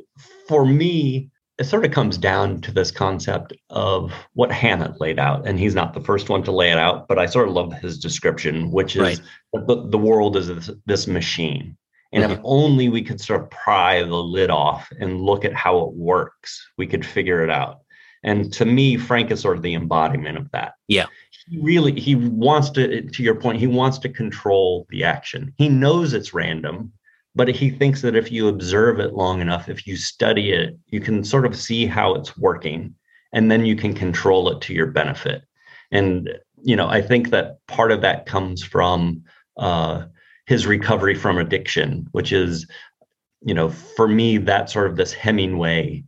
[0.49, 5.47] for me, it sort of comes down to this concept of what Hammett laid out.
[5.47, 7.73] And he's not the first one to lay it out, but I sort of love
[7.75, 9.21] his description, which is right.
[9.67, 11.77] the, the world is this, this machine.
[12.13, 12.33] And mm-hmm.
[12.33, 15.93] if only we could sort of pry the lid off and look at how it
[15.93, 17.81] works, we could figure it out.
[18.23, 20.75] And to me, Frank is sort of the embodiment of that.
[20.89, 21.07] Yeah.
[21.49, 25.53] He really he wants to to your point, he wants to control the action.
[25.57, 26.93] He knows it's random,
[27.35, 31.01] but he thinks that if you observe it long enough, if you study it, you
[31.01, 32.95] can sort of see how it's working
[33.33, 35.43] and then you can control it to your benefit.
[35.91, 36.31] And
[36.63, 39.25] you know, I think that part of that comes from
[39.57, 40.05] uh,
[40.47, 42.67] his recovery from addiction, which is,
[43.43, 46.05] you know, for me, that's sort of this Hemingway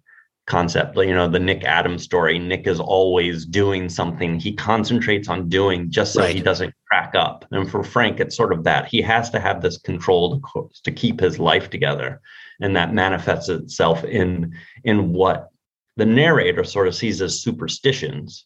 [0.46, 5.48] concept you know the nick adams story nick is always doing something he concentrates on
[5.48, 6.34] doing just so right.
[6.34, 9.62] he doesn't crack up and for frank it's sort of that he has to have
[9.62, 12.20] this control to, to keep his life together
[12.60, 14.54] and that manifests itself in
[14.84, 15.48] in what
[15.96, 18.44] the narrator sort of sees as superstitions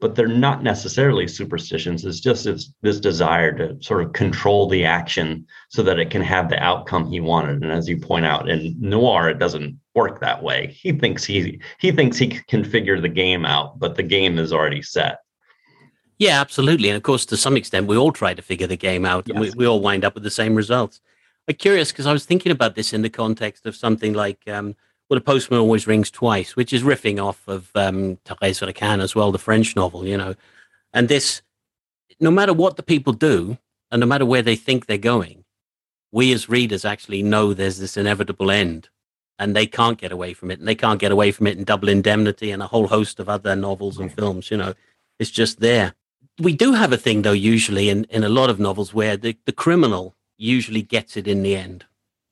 [0.00, 2.04] but they're not necessarily superstitions.
[2.04, 6.20] It's just this, this desire to sort of control the action so that it can
[6.22, 7.62] have the outcome he wanted.
[7.62, 10.68] And as you point out, in noir, it doesn't work that way.
[10.68, 14.52] He thinks he he thinks he can figure the game out, but the game is
[14.52, 15.18] already set.
[16.18, 16.88] Yeah, absolutely.
[16.88, 19.34] And of course, to some extent, we all try to figure the game out, yes.
[19.34, 21.00] and we, we all wind up with the same results.
[21.48, 24.76] I'm curious because I was thinking about this in the context of something like um,
[25.08, 29.14] well, the postman always rings twice, which is riffing off of um, Thérèse Raquin as
[29.14, 30.34] well, the French novel, you know.
[30.92, 31.42] And this,
[32.18, 33.58] no matter what the people do,
[33.90, 35.44] and no matter where they think they're going,
[36.10, 38.88] we as readers actually know there's this inevitable end,
[39.38, 41.64] and they can't get away from it, and they can't get away from it in
[41.64, 44.50] Double Indemnity and a whole host of other novels and films.
[44.50, 44.74] You know,
[45.18, 45.94] it's just there.
[46.38, 49.36] We do have a thing, though, usually in, in a lot of novels where the,
[49.46, 51.84] the criminal usually gets it in the end.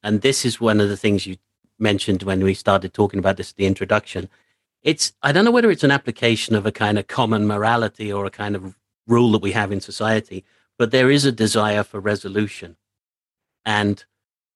[0.02, 1.36] And this is one of the things you
[1.78, 4.28] mentioned when we started talking about this, at the introduction.
[4.82, 8.26] It's, I don't know whether it's an application of a kind of common morality or
[8.26, 10.44] a kind of rule that we have in society,
[10.78, 12.76] but there is a desire for resolution.
[13.64, 14.04] And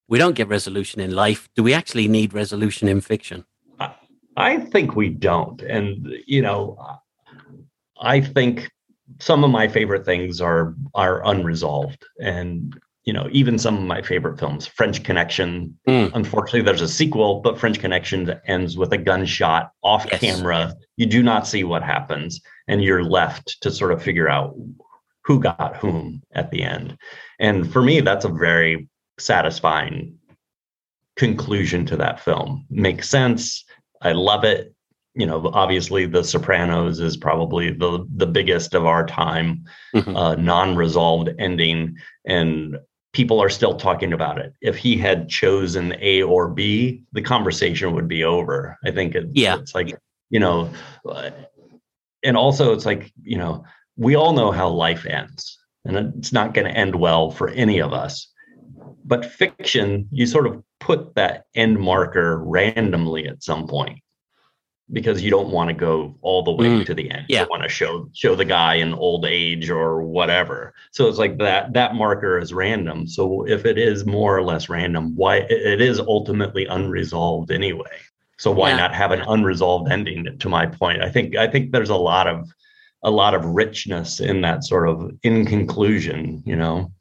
[0.09, 1.49] we don't get resolution in life.
[1.55, 3.45] Do we actually need resolution in fiction?
[4.37, 5.61] I think we don't.
[5.63, 6.79] And, you know,
[8.01, 8.71] I think
[9.19, 14.03] some of my favorite things are are unresolved and you know, even some of my
[14.03, 15.75] favorite films, French Connection.
[15.89, 16.11] Mm.
[16.13, 20.21] Unfortunately, there's a sequel, but French Connection ends with a gunshot off yes.
[20.21, 20.75] camera.
[20.99, 24.55] You do not see what happens, and you're left to sort of figure out
[25.25, 26.99] who got whom at the end.
[27.39, 28.87] And for me, that's a very
[29.19, 30.19] satisfying
[31.17, 32.65] conclusion to that film.
[32.71, 33.65] Makes sense.
[34.01, 34.75] I love it.
[35.15, 40.17] You know, obviously, The Sopranos is probably the the biggest of our time, mm-hmm.
[40.17, 42.79] uh, non-resolved ending, and
[43.13, 44.55] people are still talking about it.
[44.61, 48.79] If he had chosen A or B, the conversation would be over.
[48.85, 49.59] I think it, yeah.
[49.59, 49.99] it's like
[50.31, 50.71] you know,
[52.23, 53.65] and also it's like you know,
[53.97, 57.81] we all know how life ends, and it's not going to end well for any
[57.81, 58.28] of us.
[59.09, 64.01] But fiction, you sort of put that end marker randomly at some point
[64.93, 67.27] because you don't want to go all the way mm, to the end.
[67.29, 67.43] Yeah.
[67.43, 70.75] You want to show show the guy in old age or whatever.
[70.93, 73.07] So it's like that that marker is random.
[73.07, 77.99] So if it is more or less random, why it is ultimately unresolved anyway.
[78.39, 78.77] So why yeah.
[78.77, 81.03] not have an unresolved ending to my point?
[81.03, 82.49] I think I think there's a lot of
[83.03, 86.93] a lot of richness in that sort of in conclusion, you know.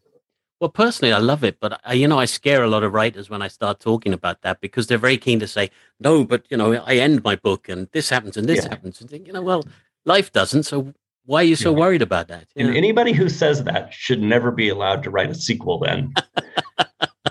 [0.60, 3.30] Well, personally, I love it, but I, you know, I scare a lot of writers
[3.30, 6.58] when I start talking about that because they're very keen to say, "No, but you
[6.58, 8.70] know, I end my book and this happens and this yeah.
[8.70, 9.64] happens," and think, you know, well,
[10.06, 10.94] life doesn't, so
[11.26, 11.78] why are you so yeah.
[11.78, 12.48] worried about that?
[12.56, 15.80] and anybody who says that should never be allowed to write a sequel.
[15.80, 16.14] Then,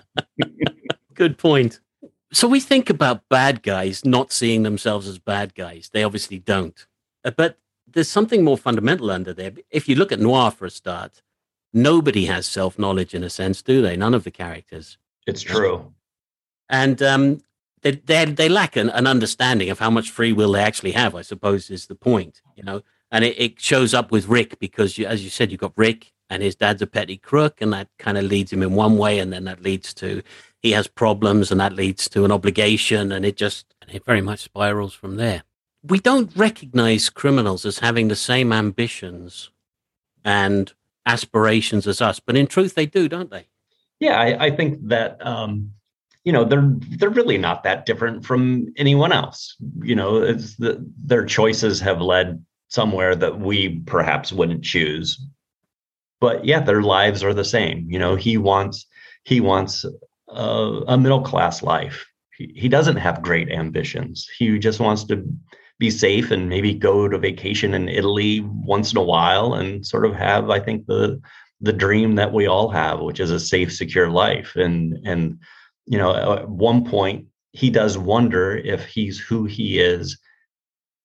[1.15, 1.81] good point.
[2.33, 5.91] So we think about bad guys not seeing themselves as bad guys.
[5.93, 6.87] They obviously don't,
[7.25, 7.59] uh, but
[7.89, 9.53] there's something more fundamental under there.
[9.71, 11.23] If you look at noir for a start
[11.73, 13.97] nobody has self knowledge in a sense, do they?
[13.97, 14.99] None of the characters.
[15.27, 15.93] It's true.
[16.69, 17.41] And um,
[17.83, 21.15] they, they, they lack an, an, understanding of how much free will they actually have,
[21.15, 22.83] I suppose, is the point, you know?
[23.11, 26.13] And it, it shows up with Rick because, you, as you said, you've got Rick
[26.29, 29.19] and his dad's a petty crook, and that kind of leads him in one way,
[29.19, 30.23] and then that leads to
[30.61, 34.21] he has problems, and that leads to an obligation, and it just and it very
[34.21, 35.45] much spirals from there.
[35.85, 39.51] We don't recognize criminals as having the same ambitions
[40.25, 40.73] and
[41.07, 43.47] aspirations as us, but in truth, they do, don't they?
[44.01, 45.73] Yeah, I, I think that um,
[46.25, 49.57] you know they're they're really not that different from anyone else.
[49.83, 55.25] You know, it's the, their choices have led somewhere that we perhaps wouldn't choose,
[56.21, 57.87] but yeah, their lives are the same.
[57.89, 58.87] You know, he wants
[59.25, 59.85] he wants
[60.29, 62.05] a, a middle class life.
[62.37, 64.29] He, he doesn't have great ambitions.
[64.39, 65.25] He just wants to
[65.79, 70.07] be safe and maybe go to vacation in Italy once in a while and sort
[70.07, 71.21] of have, I think, the
[71.61, 74.57] the dream that we all have, which is a safe, secure life.
[74.57, 75.39] And and
[75.87, 80.19] you know, at one point he does wonder if he's who he is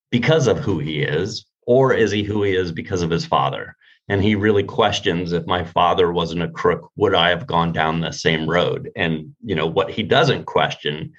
[0.09, 3.75] because of who he is, or is he who he is because of his father?
[4.09, 8.01] And he really questions if my father wasn't a crook, would I have gone down
[8.01, 8.89] the same road?
[8.95, 11.13] And you know, what he doesn't question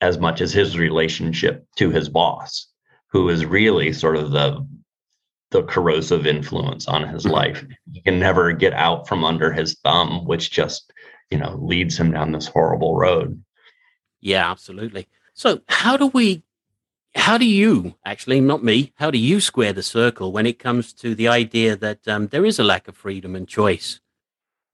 [0.00, 2.73] as much as his relationship to his boss
[3.14, 4.66] who is really sort of the
[5.52, 7.34] the corrosive influence on his mm-hmm.
[7.34, 7.64] life.
[7.92, 10.92] He can never get out from under his thumb, which just,
[11.30, 13.40] you know, leads him down this horrible road.
[14.20, 15.06] Yeah, absolutely.
[15.32, 16.42] So, how do we
[17.14, 20.92] how do you actually not me how do you square the circle when it comes
[20.92, 24.00] to the idea that um, there is a lack of freedom and choice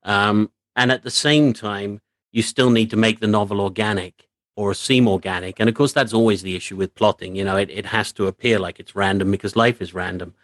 [0.05, 2.00] um, and at the same time
[2.33, 5.61] you still need to make the novel organic or seem organic.
[5.61, 7.35] And of course, that's always the issue with plotting.
[7.37, 10.35] You know, it, it has to appear like it's random because life is random.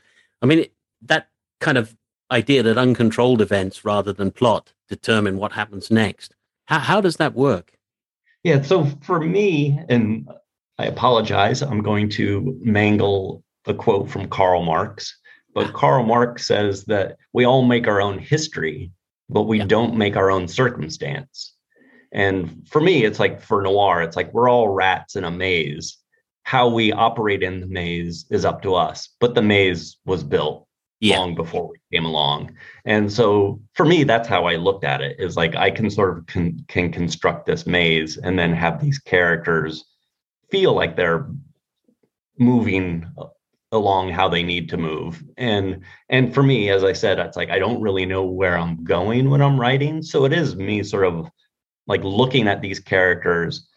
[0.43, 1.29] I mean, it, that
[1.61, 1.97] kind of
[2.31, 6.35] idea that uncontrolled events rather than plot determine what happens next.
[6.67, 7.73] How, how does that work?
[8.43, 8.63] Yeah.
[8.63, 10.29] So for me, and
[10.79, 15.19] I apologize, I'm going to mangle the quote from Karl Marx.
[15.55, 18.93] But Karl Marx says that we all make our own history,
[19.29, 19.67] but we yeah.
[19.67, 21.56] don't make our own circumstance.
[22.13, 25.99] And for me, it's like for noir, it's like we're all rats in a maze.
[26.45, 30.67] How we operate in the maze is up to us, but the maze was built
[31.01, 31.19] yeah.
[31.19, 32.55] long before we came along.
[32.85, 36.17] And so for me, that's how I looked at it is like I can sort
[36.17, 39.85] of con- can construct this maze and then have these characters
[40.51, 41.29] feel like they're
[42.39, 43.27] moving uh,
[43.73, 47.51] along how they need to move and and for me as i said it's like
[47.51, 51.05] i don't really know where i'm going when i'm writing so it is me sort
[51.05, 51.29] of
[51.87, 53.69] like looking at these characters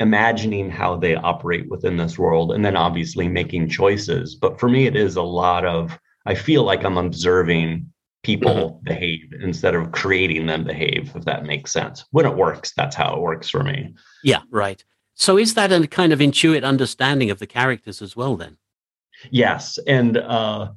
[0.00, 4.34] imagining how they operate within this world and then obviously making choices.
[4.34, 7.90] But for me it is a lot of i feel like i'm observing
[8.22, 8.84] people mm-hmm.
[8.84, 12.04] behave instead of creating them behave if that makes sense.
[12.10, 13.94] When it works that's how it works for me.
[14.24, 14.82] Yeah right.
[15.14, 18.56] So is that a kind of intuitive understanding of the characters as well then?
[19.30, 20.70] Yes and uh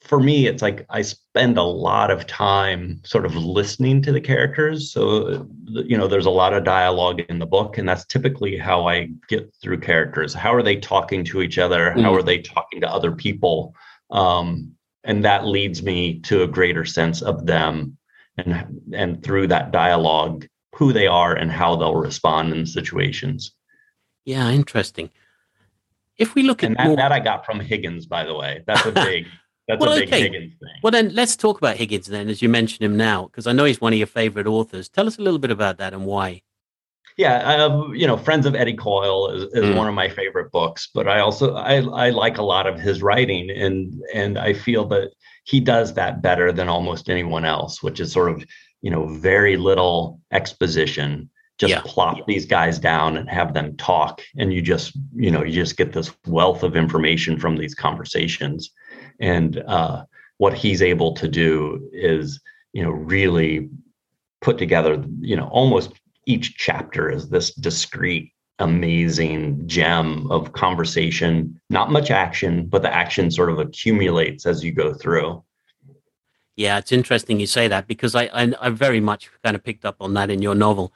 [0.00, 4.20] for me, it's like I spend a lot of time sort of listening to the
[4.20, 4.92] characters.
[4.92, 8.88] So, you know, there's a lot of dialogue in the book, and that's typically how
[8.88, 10.32] I get through characters.
[10.32, 11.92] How are they talking to each other?
[11.96, 12.02] Mm.
[12.02, 13.74] How are they talking to other people?
[14.10, 14.72] Um,
[15.04, 17.96] and that leads me to a greater sense of them.
[18.38, 23.52] And, and through that dialogue, who they are and how they'll respond in situations.
[24.24, 25.10] Yeah, interesting.
[26.16, 26.96] If we look and at that, more...
[26.96, 28.62] that I got from Higgins, by the way.
[28.66, 29.26] That's a big
[29.68, 30.22] that's well, a big okay.
[30.22, 30.70] Higgins thing.
[30.82, 33.64] Well, then let's talk about Higgins then, as you mentioned him now, because I know
[33.64, 34.88] he's one of your favorite authors.
[34.88, 36.42] Tell us a little bit about that and why.
[37.16, 39.76] Yeah, um, you know, Friends of Eddie Coyle is, is mm.
[39.76, 43.02] one of my favorite books, but I also I, I like a lot of his
[43.02, 45.12] writing, and and I feel that
[45.44, 48.44] he does that better than almost anyone else, which is sort of
[48.80, 51.82] you know very little exposition just yeah.
[51.84, 52.24] plop yeah.
[52.26, 55.92] these guys down and have them talk and you just you know you just get
[55.92, 58.70] this wealth of information from these conversations
[59.20, 60.04] and uh,
[60.38, 62.40] what he's able to do is
[62.72, 63.68] you know really
[64.40, 65.92] put together you know almost
[66.26, 71.58] each chapter is this discrete amazing gem of conversation.
[71.70, 75.42] Not much action but the action sort of accumulates as you go through.
[76.56, 79.84] Yeah it's interesting you say that because i i, I very much kind of picked
[79.84, 80.92] up on that in your novel.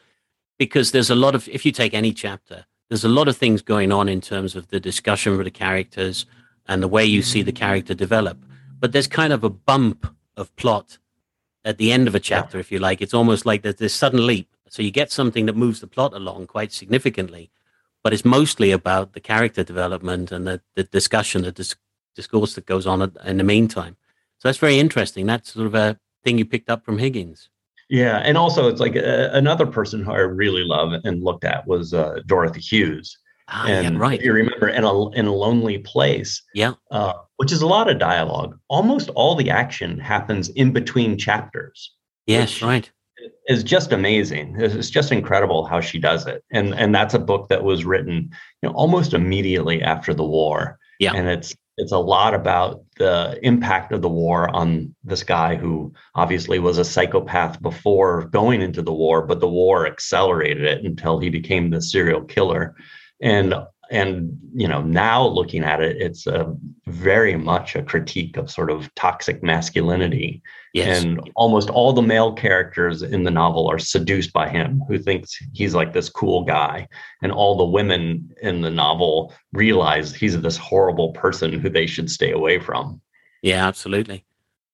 [0.57, 3.61] Because there's a lot of if you take any chapter there's a lot of things
[3.61, 6.27] going on in terms of the discussion with the characters
[6.66, 8.38] and the way you see the character develop.
[8.79, 10.98] But there's kind of a bump of plot
[11.64, 13.00] at the end of a chapter if you like.
[13.00, 14.48] It's almost like there's this sudden leap.
[14.68, 17.50] So you get something that moves the plot along quite significantly
[18.05, 21.74] but it's mostly about the character development and the, the discussion the dis-
[22.14, 23.96] discourse that goes on in the meantime.
[24.38, 25.27] So that's very interesting.
[25.27, 27.48] That's sort of a thing you picked up from higgins.
[27.88, 31.66] Yeah, and also it's like uh, another person who I really love and looked at
[31.66, 33.18] was uh, Dorothy Hughes.
[33.48, 34.20] Ah, and yeah, right.
[34.22, 37.98] you remember in a in a lonely place, yeah, uh, which is a lot of
[37.98, 38.59] dialogue.
[38.68, 41.92] Almost all the action happens in between chapters.
[42.26, 42.90] Yes, right.
[43.48, 44.57] Is just amazing.
[44.59, 48.30] It's just incredible how she does it, and and that's a book that was written,
[48.62, 50.78] you know, almost immediately after the war.
[50.98, 55.57] Yeah, and it's it's a lot about the impact of the war on this guy
[55.57, 60.85] who obviously was a psychopath before going into the war, but the war accelerated it
[60.85, 62.76] until he became the serial killer.
[63.20, 63.55] And
[63.90, 66.55] and you know now looking at it it's a
[66.87, 70.42] very much a critique of sort of toxic masculinity.
[70.72, 71.05] Yes.
[71.05, 75.38] and almost all the male characters in the novel are seduced by him who thinks
[75.53, 76.88] he's like this cool guy.
[77.22, 82.11] And all the women in the novel realize he's this horrible person who they should
[82.11, 83.00] stay away from.
[83.42, 84.24] Yeah absolutely.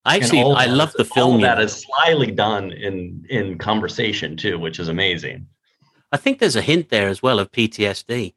[0.06, 4.78] I actually I love the film that is slyly done in in conversation too which
[4.78, 5.46] is amazing
[6.12, 8.34] I think there's a hint there as well of PTSD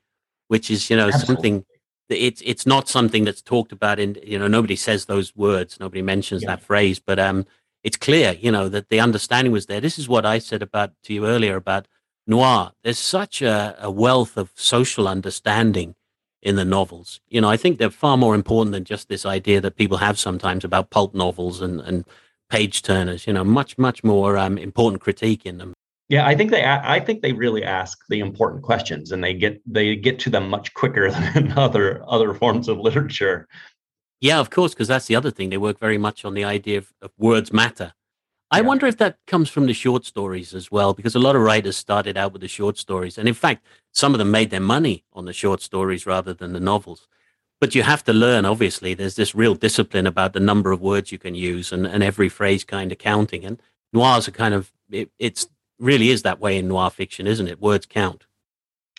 [0.54, 1.36] which is you know Absolutely.
[1.36, 1.66] something
[2.10, 6.02] it's it's not something that's talked about in you know nobody says those words nobody
[6.02, 6.50] mentions yeah.
[6.50, 7.46] that phrase but um
[7.84, 10.92] it's clear you know that the understanding was there this is what i said about
[11.04, 11.88] to you earlier about
[12.28, 15.96] noir there's such a, a wealth of social understanding
[16.42, 19.60] in the novels you know i think they're far more important than just this idea
[19.60, 22.06] that people have sometimes about pulp novels and and
[22.50, 25.74] page turners you know much much more um, important critique in them
[26.10, 29.62] yeah, I think they I think they really ask the important questions and they get
[29.66, 33.48] they get to them much quicker than other other forms of literature.
[34.22, 35.50] Yeah, of course, because that's the other thing.
[35.50, 37.94] They work very much on the idea of, of words matter.
[38.52, 38.68] I yeah.
[38.68, 41.76] wonder if that comes from the short stories as well, because a lot of writers
[41.76, 43.18] started out with the short stories.
[43.18, 46.54] And in fact, some of them made their money on the short stories rather than
[46.54, 47.08] the novels.
[47.60, 51.12] But you have to learn, obviously, there's this real discipline about the number of words
[51.12, 53.44] you can use and, and every phrase kind of counting.
[53.44, 53.62] And
[53.92, 55.48] noirs are kind of, it, it's
[55.80, 57.62] really is that way in noir fiction, isn't it?
[57.62, 58.26] Words count.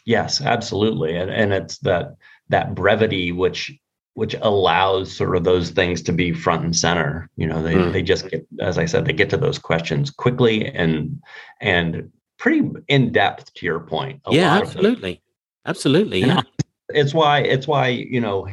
[0.04, 2.16] Yes, absolutely, and and it's that
[2.48, 3.72] that brevity which
[4.14, 7.28] which allows sort of those things to be front and center.
[7.36, 7.92] You know, they mm.
[7.92, 11.20] they just get, as I said, they get to those questions quickly and
[11.60, 13.52] and pretty in depth.
[13.54, 15.22] To your point, yeah, absolutely,
[15.66, 16.42] absolutely, yeah.
[16.90, 18.46] it's why it's why you know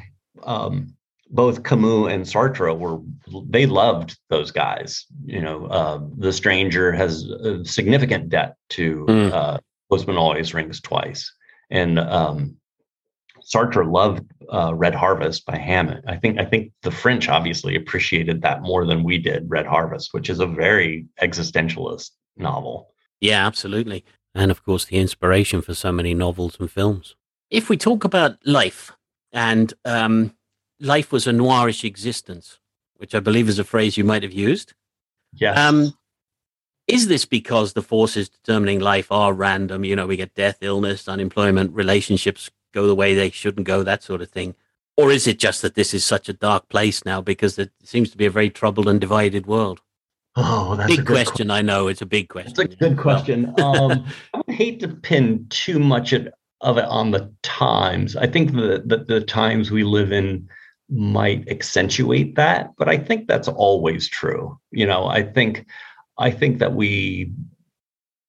[0.43, 0.95] um,
[1.31, 2.99] both Camus and Sartre were
[3.49, 5.05] they loved those guys.
[5.25, 9.31] You know, uh, the stranger has a significant debt to mm.
[9.31, 11.33] uh, Postman Always Rings Twice,
[11.69, 12.57] and um,
[13.41, 16.03] Sartre loved uh, Red Harvest by Hammett.
[16.07, 19.49] I think I think the French obviously appreciated that more than we did.
[19.49, 22.93] Red Harvest, which is a very existentialist novel.
[23.21, 24.03] Yeah, absolutely,
[24.35, 27.15] and of course the inspiration for so many novels and films.
[27.49, 28.91] If we talk about life
[29.33, 30.33] and um,
[30.81, 32.59] life was a noirish existence,
[32.97, 34.73] which I believe is a phrase you might have used.
[35.33, 35.57] Yes.
[35.57, 35.93] Um,
[36.87, 39.85] is this because the forces determining life are random?
[39.85, 44.03] You know, we get death, illness, unemployment, relationships go the way they shouldn't go, that
[44.03, 44.55] sort of thing.
[44.97, 48.11] Or is it just that this is such a dark place now because it seems
[48.11, 49.81] to be a very troubled and divided world?
[50.35, 51.47] Oh, that's big a question.
[51.47, 52.53] Qu- I know it's a big question.
[52.57, 53.53] It's a good question.
[53.59, 58.15] um, I would hate to pin too much of it on the times.
[58.15, 60.47] I think that the, the times we live in
[60.91, 65.65] might accentuate that but i think that's always true you know i think
[66.17, 67.31] i think that we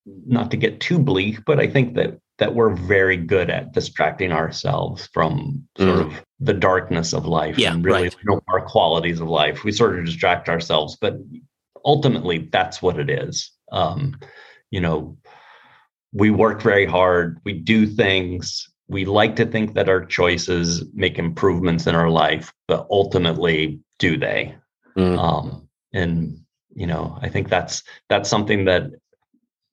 [0.05, 4.33] not to get too bleak, but I think that that we're very good at distracting
[4.33, 6.07] ourselves from sort mm.
[6.07, 8.17] of the darkness of life yeah, and really right.
[8.21, 9.63] you know, our qualities of life.
[9.65, 11.19] We sort of distract ourselves, but
[11.85, 13.51] ultimately that's what it is.
[13.71, 14.19] Um,
[14.71, 15.19] you know,
[16.13, 21.19] we work very hard, we do things, we like to think that our choices make
[21.19, 24.55] improvements in our life, but ultimately, do they?
[24.97, 25.19] Mm.
[25.19, 26.39] Um, and
[26.75, 28.91] you know, I think that's that's something that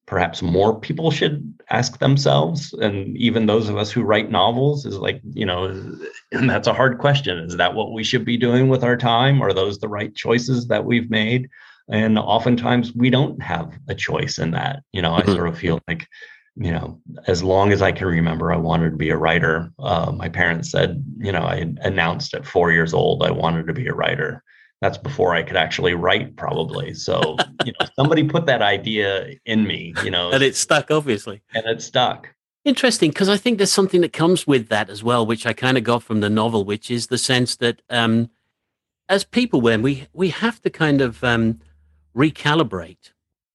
[0.09, 4.97] perhaps more people should ask themselves and even those of us who write novels is
[4.97, 5.65] like you know
[6.31, 9.39] and that's a hard question is that what we should be doing with our time
[9.39, 11.47] are those the right choices that we've made
[11.89, 15.29] and oftentimes we don't have a choice in that you know mm-hmm.
[15.29, 16.07] i sort of feel like
[16.59, 19.71] you know as long as i can remember i wanted to be a writer.
[19.79, 23.73] Uh, my parents said you know i announced at four years old i wanted to
[23.73, 24.43] be a writer.
[24.81, 26.93] That's before I could actually write, probably.
[26.93, 27.35] So,
[27.65, 31.65] you know, somebody put that idea in me, you know, and it stuck, obviously, and
[31.65, 32.33] it stuck.
[32.65, 35.77] Interesting, because I think there's something that comes with that as well, which I kind
[35.77, 38.29] of got from the novel, which is the sense that um,
[39.09, 41.59] as people, when we we have to kind of um,
[42.15, 43.11] recalibrate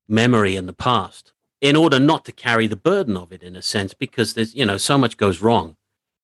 [0.08, 1.33] memory in the past
[1.64, 4.66] in order not to carry the burden of it, in a sense, because there's you
[4.66, 5.76] know so much goes wrong.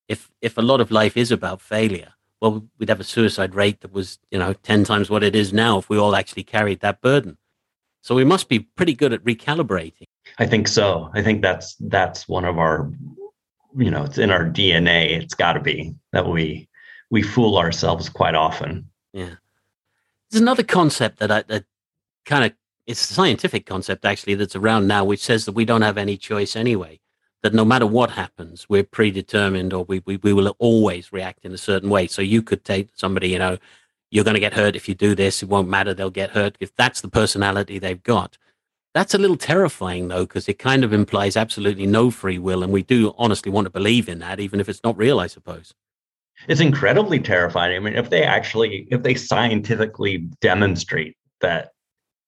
[0.06, 2.12] If if a lot of life is about failure,
[2.42, 5.52] well, we'd have a suicide rate that was, you know, 10 times what it is
[5.52, 7.38] now if we all actually carried that burden.
[8.02, 10.06] So we must be pretty good at recalibrating.
[10.38, 11.10] I think so.
[11.14, 12.90] I think that's that's one of our
[13.78, 15.10] you know, it's in our DNA.
[15.22, 16.68] It's got to be that we
[17.10, 18.90] we fool ourselves quite often.
[19.14, 19.36] Yeah.
[20.30, 21.64] There's another concept that I that
[22.26, 22.52] kind of
[22.90, 26.16] it's a scientific concept actually that's around now which says that we don't have any
[26.16, 27.00] choice anyway
[27.42, 31.52] that no matter what happens, we're predetermined or we, we, we will always react in
[31.52, 32.06] a certain way.
[32.06, 33.58] So you could take somebody, you know,
[34.10, 35.42] you're going to get hurt if you do this.
[35.42, 35.94] It won't matter.
[35.94, 38.36] They'll get hurt if that's the personality they've got.
[38.92, 42.62] That's a little terrifying, though, because it kind of implies absolutely no free will.
[42.64, 45.28] And we do honestly want to believe in that, even if it's not real, I
[45.28, 45.72] suppose.
[46.48, 47.76] It's incredibly terrifying.
[47.76, 51.72] I mean, if they actually, if they scientifically demonstrate that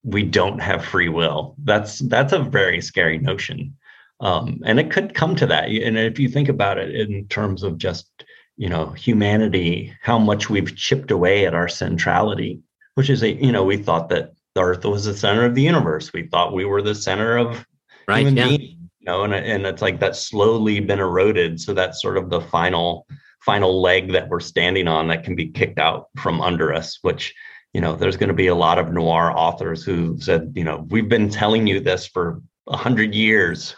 [0.04, 3.76] we don't have free will, that's that's a very scary notion.
[4.20, 5.68] Um, and it could come to that.
[5.68, 8.08] And if you think about it in terms of just,
[8.56, 12.60] you know, humanity, how much we've chipped away at our centrality,
[12.94, 15.62] which is a, you know, we thought that the earth was the center of the
[15.62, 16.12] universe.
[16.12, 17.66] We thought we were the center of
[18.06, 18.48] right, human yeah.
[18.48, 18.60] being,
[19.00, 21.60] you know, and, and it's like that's slowly been eroded.
[21.60, 23.06] So that's sort of the final,
[23.40, 27.34] final leg that we're standing on that can be kicked out from under us, which,
[27.72, 30.86] you know, there's going to be a lot of noir authors who said, you know,
[30.90, 33.74] we've been telling you this for a hundred years.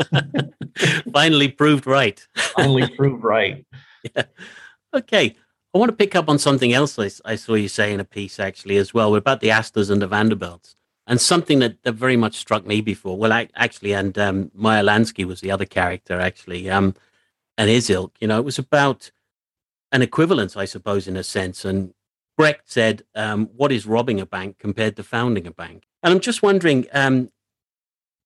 [1.12, 2.26] Finally proved right.
[2.34, 3.64] Finally proved right.
[4.14, 4.24] Yeah.
[4.92, 5.34] Okay.
[5.74, 8.04] I want to pick up on something else I, I, saw you say in a
[8.04, 10.76] piece actually as well about the Astors and the Vanderbilts.
[11.06, 13.16] And something that, that very much struck me before.
[13.16, 16.94] Well, I, actually, and um, Meyer Lansky was the other character actually, um,
[17.56, 18.14] and his ilk.
[18.20, 19.10] You know, it was about
[19.90, 21.64] an equivalence, I suppose, in a sense.
[21.64, 21.94] And
[22.36, 26.20] Brecht said, um, "What is robbing a bank compared to founding a bank?" And I'm
[26.20, 27.30] just wondering, um,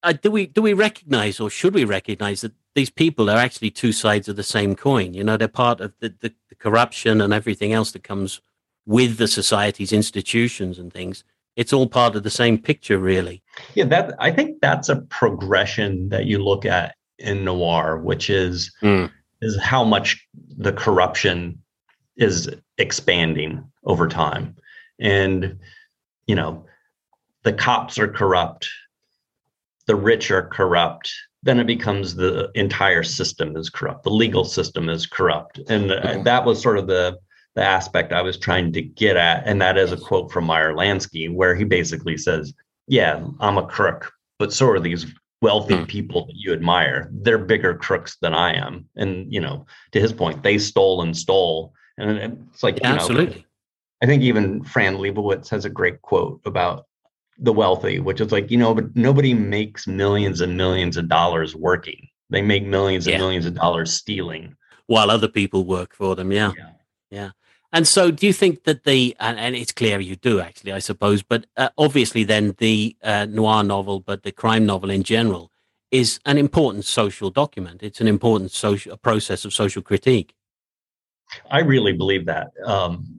[0.02, 3.70] uh, do we do we recognize or should we recognize that these people are actually
[3.70, 5.14] two sides of the same coin?
[5.14, 8.40] You know, they're part of the, the, the corruption and everything else that comes
[8.86, 11.24] with the society's institutions and things.
[11.56, 13.42] It's all part of the same picture, really.
[13.74, 18.72] Yeah, that I think that's a progression that you look at in noir, which is
[18.80, 19.10] mm.
[19.42, 21.60] is how much the corruption
[22.18, 24.56] is expanding over time,
[24.98, 25.58] and
[26.26, 26.66] you know,
[27.44, 28.68] the cops are corrupt
[29.88, 31.12] the rich are corrupt,
[31.42, 34.04] then it becomes the entire system is corrupt.
[34.04, 35.58] The legal system is corrupt.
[35.68, 36.22] And mm-hmm.
[36.22, 37.18] that was sort of the
[37.54, 39.42] the aspect I was trying to get at.
[39.44, 42.54] And that is a quote from Meyer Lansky, where he basically says,
[42.86, 45.06] Yeah, I'm a crook, but so are these
[45.40, 45.88] wealthy mm.
[45.88, 47.08] people that you admire.
[47.10, 48.84] They're bigger crooks than I am.
[48.94, 51.72] And, you know, to his point, they stole and stole.
[51.98, 53.46] And it's like, yeah, you know, absolutely.
[54.02, 56.86] I think even Fran Lebowitz has a great quote about
[57.38, 61.54] the wealthy, which is like, you know, but nobody makes millions and millions of dollars
[61.54, 62.08] working.
[62.30, 63.14] They make millions yeah.
[63.14, 64.56] and millions of dollars stealing.
[64.86, 66.32] While other people work for them.
[66.32, 66.52] Yeah.
[66.56, 66.70] Yeah.
[67.10, 67.30] yeah.
[67.72, 70.78] And so do you think that the, and, and it's clear you do actually, I
[70.78, 75.50] suppose, but uh, obviously then the uh, noir novel, but the crime novel in general
[75.90, 77.82] is an important social document.
[77.82, 80.34] It's an important social process of social critique.
[81.50, 82.48] I really believe that.
[82.64, 83.18] Um,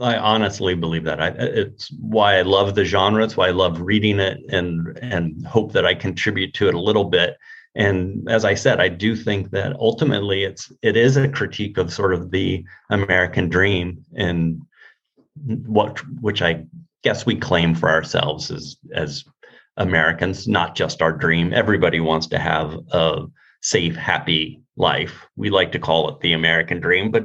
[0.00, 1.20] I honestly believe that.
[1.20, 3.22] I, it's why I love the genre.
[3.22, 6.80] It's why I love reading it and and hope that I contribute to it a
[6.80, 7.36] little bit.
[7.76, 11.92] And as I said, I do think that ultimately it's it is a critique of
[11.92, 14.62] sort of the American dream and
[15.44, 16.64] what which I
[17.02, 19.24] guess we claim for ourselves as as
[19.76, 21.52] Americans, not just our dream.
[21.52, 23.26] Everybody wants to have a
[23.60, 25.26] safe, happy life.
[25.36, 27.24] We like to call it the American dream, but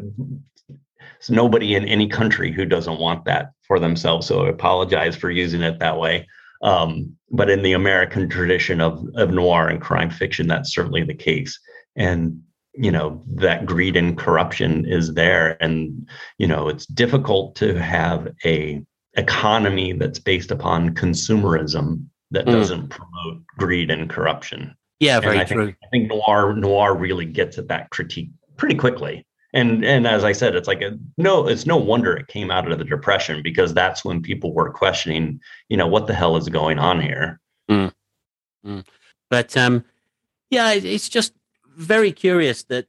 [0.67, 4.27] there's nobody in any country who doesn't want that for themselves.
[4.27, 6.27] So I apologize for using it that way.
[6.61, 11.13] Um, but in the American tradition of, of noir and crime fiction, that's certainly the
[11.13, 11.59] case.
[11.95, 12.41] And
[12.73, 18.31] you know that greed and corruption is there and you know it's difficult to have
[18.45, 18.81] a
[19.15, 22.51] economy that's based upon consumerism that mm.
[22.51, 27.25] doesn't promote greed and corruption yeah very I true think, I think noir noir really
[27.25, 31.47] gets at that critique pretty quickly and and as i said it's like a, no
[31.47, 35.39] it's no wonder it came out of the depression because that's when people were questioning
[35.69, 37.39] you know what the hell is going on here
[37.69, 37.91] mm.
[38.65, 38.85] Mm.
[39.29, 39.83] but um
[40.49, 41.33] yeah it's just
[41.77, 42.87] very curious that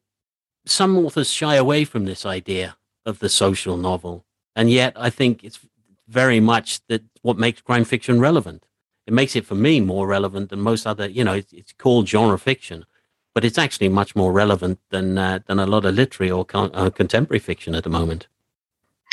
[0.66, 4.24] some authors shy away from this idea of the social novel.
[4.56, 5.60] And yet I think it's
[6.08, 8.66] very much that what makes crime fiction relevant.
[9.10, 12.08] It makes it for me more relevant than most other, you know, it's, it's called
[12.08, 12.86] genre fiction,
[13.34, 16.70] but it's actually much more relevant than uh, than a lot of literary or con-
[16.74, 18.28] uh, contemporary fiction at the moment.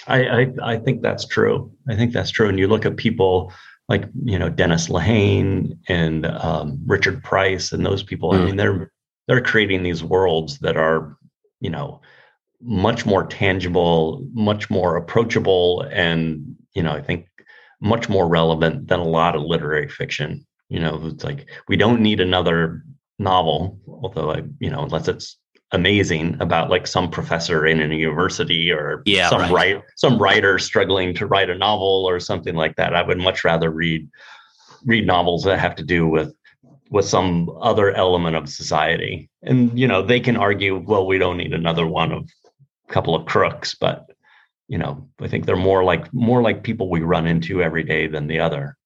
[0.05, 1.71] I, I, I think that's true.
[1.89, 2.47] I think that's true.
[2.47, 3.51] And you look at people
[3.89, 8.33] like you know Dennis Lehane and um, Richard Price and those people.
[8.33, 8.39] Mm.
[8.39, 8.91] I mean, they're
[9.27, 11.17] they're creating these worlds that are
[11.59, 12.01] you know
[12.61, 17.26] much more tangible much more approachable and you know i think
[17.81, 22.01] much more relevant than a lot of literary fiction you know it's like we don't
[22.01, 22.83] need another
[23.19, 25.37] novel although i you know unless it's
[25.73, 29.51] amazing about like some professor in a university or yeah, some right.
[29.51, 33.43] write some writer struggling to write a novel or something like that i would much
[33.43, 34.07] rather read
[34.85, 36.33] read novels that have to do with
[36.89, 39.29] with some other element of society.
[39.43, 42.29] And you know, they can argue, well, we don't need another one of
[42.89, 44.05] a couple of crooks, but
[44.67, 48.07] you know, I think they're more like more like people we run into every day
[48.07, 48.77] than the other.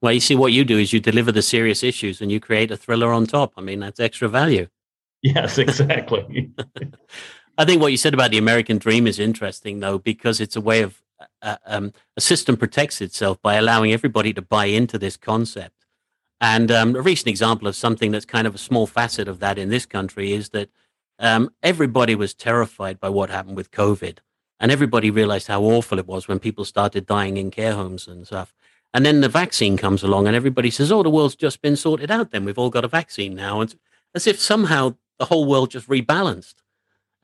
[0.00, 2.70] Well, you see, what you do is you deliver the serious issues and you create
[2.70, 3.52] a thriller on top.
[3.56, 4.68] I mean, that's extra value.
[5.22, 6.52] Yes, exactly.
[7.56, 10.60] I think what you said about the American dream is interesting, though, because it's a
[10.60, 11.02] way of
[11.42, 15.74] uh, um, a system protects itself by allowing everybody to buy into this concept.
[16.40, 19.58] And um, a recent example of something that's kind of a small facet of that
[19.58, 20.70] in this country is that
[21.18, 24.18] um, everybody was terrified by what happened with COVID.
[24.60, 28.26] And everybody realized how awful it was when people started dying in care homes and
[28.26, 28.52] stuff.
[28.92, 32.10] And then the vaccine comes along and everybody says, oh, the world's just been sorted
[32.10, 32.44] out then.
[32.44, 33.60] We've all got a vaccine now.
[33.60, 33.74] And
[34.14, 36.54] as if somehow the whole world just rebalanced.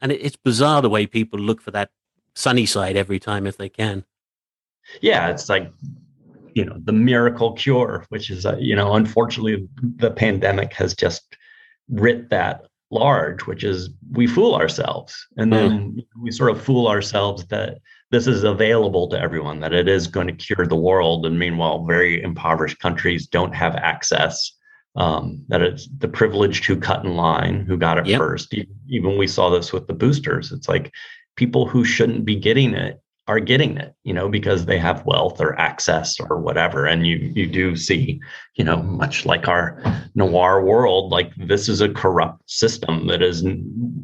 [0.01, 1.91] And it, it's bizarre the way people look for that
[2.35, 4.05] sunny side every time if they can.
[5.01, 5.73] Yeah, it's like
[6.55, 11.37] you know the miracle cure which is uh, you know unfortunately the pandemic has just
[11.89, 16.07] writ that large which is we fool ourselves and then mm.
[16.23, 17.79] we sort of fool ourselves that
[18.11, 21.85] this is available to everyone that it is going to cure the world and meanwhile
[21.85, 24.53] very impoverished countries don't have access
[24.97, 28.19] um, that it's the privileged who cut in line who got it yep.
[28.19, 28.55] first
[28.89, 30.93] even we saw this with the boosters it's like
[31.37, 35.41] people who shouldn't be getting it are getting it you know because they have wealth
[35.41, 36.87] or access or whatever.
[36.87, 38.21] And you you do see
[38.57, 39.83] you know much like our
[40.15, 43.45] noir world like this is a corrupt system that is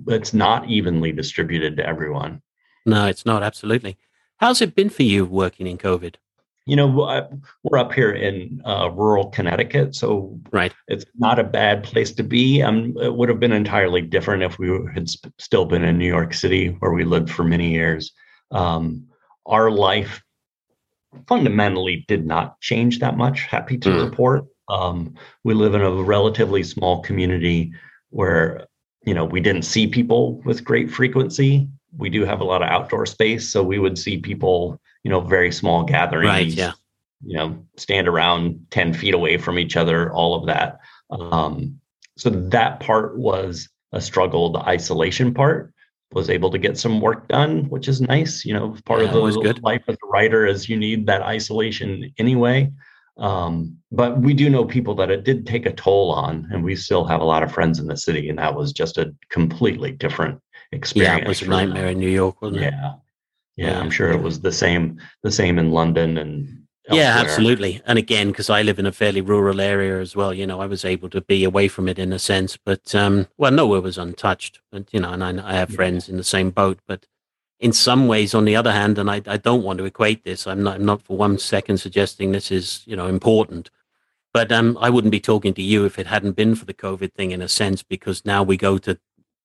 [0.08, 2.40] it's not evenly distributed to everyone.
[2.86, 3.96] No it's not absolutely.
[4.38, 6.14] How's it been for you working in covid?
[6.66, 6.86] You know
[7.62, 10.72] we're up here in uh, rural connecticut so right.
[10.88, 12.62] it's not a bad place to be.
[12.62, 16.06] Um, it would have been entirely different if we had sp- still been in new
[16.06, 18.12] york city where we lived for many years.
[18.52, 19.09] Um,
[19.46, 20.22] our life
[21.26, 23.42] fundamentally did not change that much.
[23.42, 24.04] Happy to mm.
[24.10, 24.44] report.
[24.68, 25.14] Um,
[25.44, 27.72] we live in a relatively small community
[28.10, 28.66] where
[29.04, 31.68] you know we didn't see people with great frequency.
[31.96, 35.20] We do have a lot of outdoor space, so we would see people, you know,
[35.20, 36.28] very small gatherings.
[36.28, 36.46] Right.
[36.46, 36.72] Yeah.
[37.24, 40.12] You know, stand around ten feet away from each other.
[40.12, 40.78] All of that.
[41.10, 41.80] Um,
[42.16, 44.52] so that part was a struggle.
[44.52, 45.74] The isolation part
[46.12, 48.44] was able to get some work done, which is nice.
[48.44, 49.62] You know, part yeah, of the good.
[49.62, 52.70] life as a writer is you need that isolation anyway.
[53.16, 56.74] Um, but we do know people that it did take a toll on, and we
[56.74, 59.92] still have a lot of friends in the city, and that was just a completely
[59.92, 60.40] different
[60.72, 61.18] experience.
[61.18, 62.72] Yeah, it was a nightmare in New York, wasn't it?
[62.72, 62.94] Yeah.
[63.56, 66.59] Yeah, I'm sure it was the same the same in London and
[66.90, 67.04] Elsewhere.
[67.04, 67.80] Yeah, absolutely.
[67.86, 70.66] And again, because I live in a fairly rural area as well, you know, I
[70.66, 72.56] was able to be away from it in a sense.
[72.56, 74.60] But um, well, nowhere was untouched.
[74.72, 76.80] And you know, and I, I have friends in the same boat.
[76.86, 77.06] But
[77.60, 80.46] in some ways, on the other hand, and I, I don't want to equate this.
[80.46, 83.70] I'm not, I'm not for one second suggesting this is you know important.
[84.32, 87.12] But um, I wouldn't be talking to you if it hadn't been for the COVID
[87.14, 88.98] thing, in a sense, because now we go to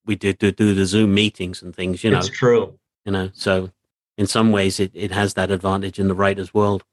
[0.06, 2.04] we do do, do the Zoom meetings and things.
[2.04, 2.80] You know, it's true.
[3.06, 3.70] You know, so
[4.18, 6.84] in some ways, it, it has that advantage in the writer's world.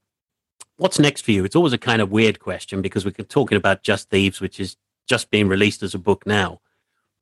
[0.77, 1.45] What's next for you?
[1.45, 4.77] It's always a kind of weird question because we're talking about Just Thieves, which is
[5.09, 6.61] just being released as a book now.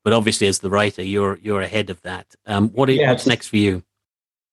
[0.03, 2.33] But obviously, as the writer, you're you're ahead of that.
[2.47, 3.83] Um, what is, yeah, what's next for you?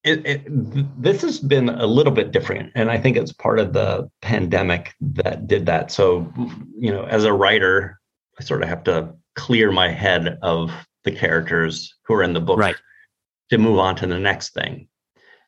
[0.03, 3.73] It, it, this has been a little bit different, and I think it's part of
[3.73, 5.91] the pandemic that did that.
[5.91, 6.31] So,
[6.77, 7.99] you know, as a writer,
[8.39, 10.71] I sort of have to clear my head of
[11.03, 12.75] the characters who are in the book right.
[13.49, 14.87] to move on to the next thing.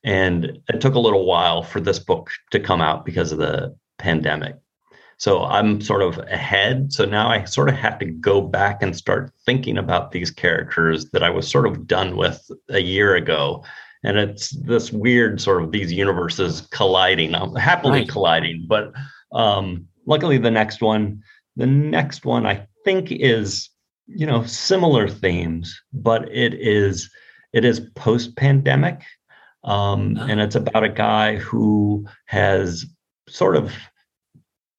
[0.03, 3.75] And it took a little while for this book to come out because of the
[3.99, 4.55] pandemic.
[5.17, 6.91] So I'm sort of ahead.
[6.91, 11.11] So now I sort of have to go back and start thinking about these characters
[11.11, 13.63] that I was sort of done with a year ago.
[14.03, 18.09] And it's this weird sort of these universes colliding, I'm happily right.
[18.09, 18.65] colliding.
[18.67, 18.93] But
[19.31, 21.21] um, luckily, the next one,
[21.55, 23.69] the next one I think is,
[24.07, 27.11] you know, similar themes, but it is
[27.53, 29.03] it is post pandemic
[29.63, 30.17] um.
[30.17, 32.85] And it's about a guy who has
[33.27, 33.73] sort of,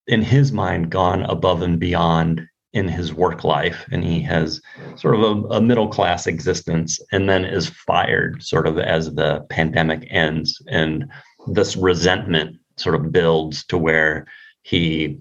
[0.07, 3.85] in his mind, gone above and beyond in his work life.
[3.91, 4.61] And he has
[4.97, 9.45] sort of a, a middle class existence and then is fired sort of as the
[9.51, 10.61] pandemic ends.
[10.69, 11.11] And
[11.49, 14.27] this resentment sort of builds to where
[14.63, 15.21] he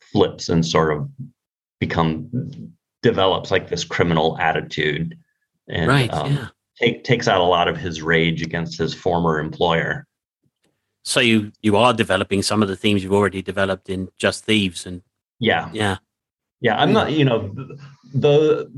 [0.00, 1.08] flips and sort of
[1.80, 2.30] become
[3.02, 5.18] develops like this criminal attitude
[5.68, 6.48] and right um, yeah
[6.78, 10.06] take, takes out a lot of his rage against his former employer.
[11.04, 14.86] So you you are developing some of the themes you've already developed in Just Thieves,
[14.86, 15.02] and
[15.38, 15.98] yeah, yeah,
[16.62, 16.80] yeah.
[16.80, 17.54] I'm not, you know,
[18.14, 18.72] the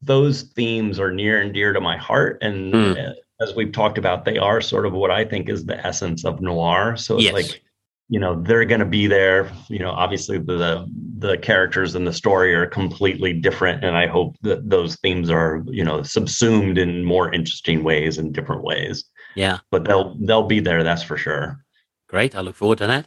[0.00, 3.14] those themes are near and dear to my heart, and mm.
[3.40, 6.40] as we've talked about, they are sort of what I think is the essence of
[6.40, 6.96] noir.
[6.96, 7.32] So it's yes.
[7.32, 7.64] like
[8.08, 10.86] you know they're going to be there you know obviously the
[11.18, 15.62] the characters in the story are completely different and i hope that those themes are
[15.70, 19.04] you know subsumed in more interesting ways and different ways.
[19.36, 19.58] Yeah.
[19.70, 21.64] But they'll they'll be there that's for sure.
[22.08, 23.06] Great i look forward to that.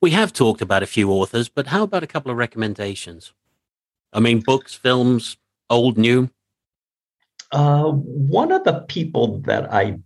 [0.00, 3.32] We have talked about a few authors but how about a couple of recommendations?
[4.12, 5.36] I mean books films
[5.70, 6.30] old new?
[7.50, 9.98] Uh, one of the people that I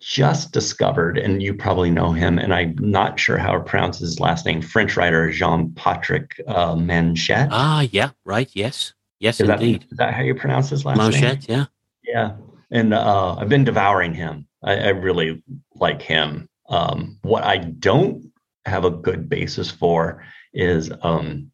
[0.00, 4.20] just discovered, and you probably know him, and I'm not sure how to pronounce his
[4.20, 7.48] last name, French writer Jean Patrick uh, Manchette.
[7.50, 8.50] Ah, yeah, right.
[8.52, 8.92] Yes.
[9.18, 9.82] Yes, is indeed.
[9.82, 11.30] That, is that how you pronounce his last Manchette, name?
[11.30, 11.64] Manchette, yeah.
[12.04, 12.36] Yeah.
[12.70, 14.46] And uh, I've been devouring him.
[14.62, 15.42] I, I really
[15.74, 16.48] like him.
[16.68, 18.30] Um, what I don't
[18.66, 21.50] have a good basis for is um,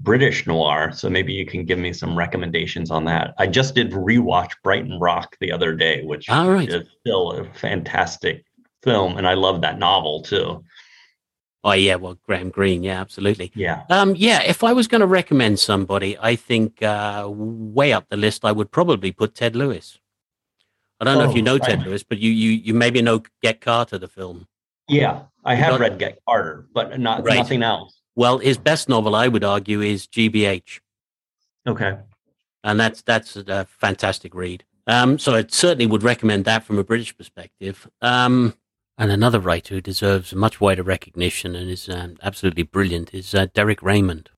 [0.00, 0.92] British noir.
[0.92, 3.34] So maybe you can give me some recommendations on that.
[3.38, 6.68] I just did rewatch Brighton Rock the other day, which All right.
[6.68, 8.44] is still a fantastic
[8.82, 10.64] film, and I love that novel too.
[11.64, 13.50] Oh yeah, well Graham Greene, yeah, absolutely.
[13.54, 13.82] Yeah.
[13.90, 18.16] Um, yeah, if I was going to recommend somebody, I think uh, way up the
[18.16, 19.98] list, I would probably put Ted Lewis.
[21.00, 23.22] I don't oh, know if you know Ted Lewis, but you you you maybe know
[23.42, 24.46] Get Carter, the film.
[24.88, 27.36] Yeah, I have read Get Carter, but not right.
[27.36, 27.97] nothing else.
[28.18, 30.80] Well, his best novel, I would argue, is GBH.
[31.68, 31.98] Okay.
[32.64, 34.64] And that's that's a fantastic read.
[34.88, 37.88] Um, so I certainly would recommend that from a British perspective.
[38.02, 38.54] Um,
[38.98, 43.46] and another writer who deserves much wider recognition and is um, absolutely brilliant is uh,
[43.54, 44.30] Derek Raymond.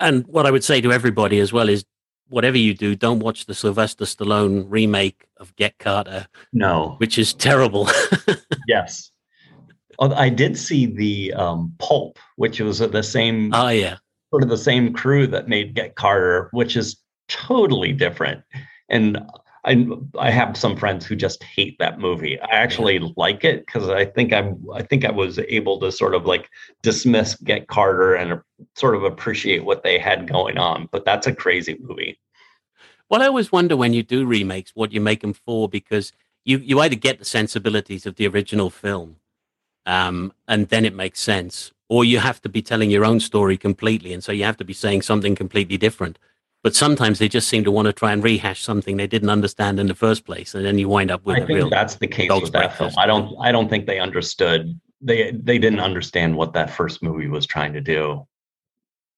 [0.00, 1.84] And what I would say to everybody as well is,
[2.28, 6.26] whatever you do, don't watch the Sylvester Stallone remake of Get Carter.
[6.54, 7.86] No, which is terrible.
[8.66, 9.10] yes,
[10.00, 13.52] I did see the um, Pulp, which was the same.
[13.52, 13.96] Oh yeah,
[14.30, 16.96] sort of the same crew that made Get Carter, which is
[17.28, 18.42] totally different.
[18.88, 19.18] And
[19.64, 19.86] I
[20.18, 22.40] I have some friends who just hate that movie.
[22.40, 26.14] I actually like it because I think I'm I think I was able to sort
[26.14, 26.48] of like
[26.82, 28.40] dismiss Get Carter and
[28.76, 30.88] sort of appreciate what they had going on.
[30.92, 32.18] But that's a crazy movie.
[33.10, 36.12] Well, I always wonder when you do remakes what you make them for because
[36.44, 39.16] you you either get the sensibilities of the original film
[39.88, 41.72] um, and then it makes sense.
[41.88, 44.64] Or you have to be telling your own story completely, and so you have to
[44.64, 46.18] be saying something completely different.
[46.62, 49.80] But sometimes they just seem to want to try and rehash something they didn't understand
[49.80, 51.70] in the first place, and then you wind up with I a think real.
[51.70, 52.92] That's the case with that film.
[52.98, 53.34] I don't.
[53.40, 54.78] I don't think they understood.
[55.00, 58.26] They they didn't understand what that first movie was trying to do,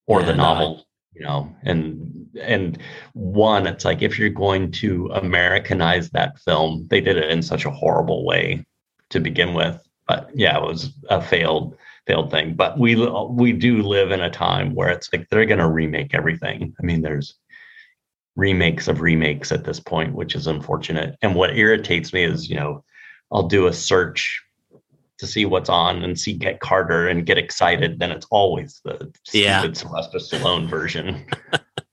[0.07, 0.77] or yeah, the novel.
[0.77, 0.83] No,
[1.15, 2.79] you know, and and
[3.15, 7.65] one, it's like if you're going to Americanize that film, they did it in such
[7.65, 8.65] a horrible way
[9.09, 12.55] to begin with but yeah, it was a failed failed thing.
[12.55, 12.97] But we
[13.29, 16.75] we do live in a time where it's like they're going to remake everything.
[16.81, 17.37] I mean, there's
[18.35, 21.17] remakes of remakes at this point, which is unfortunate.
[21.23, 22.83] And what irritates me is, you know,
[23.31, 24.43] I'll do a search
[25.19, 28.01] to see what's on and see Get Carter and get excited.
[28.01, 29.61] Then it's always the yeah.
[29.61, 31.25] stupid Sylvester Stallone version.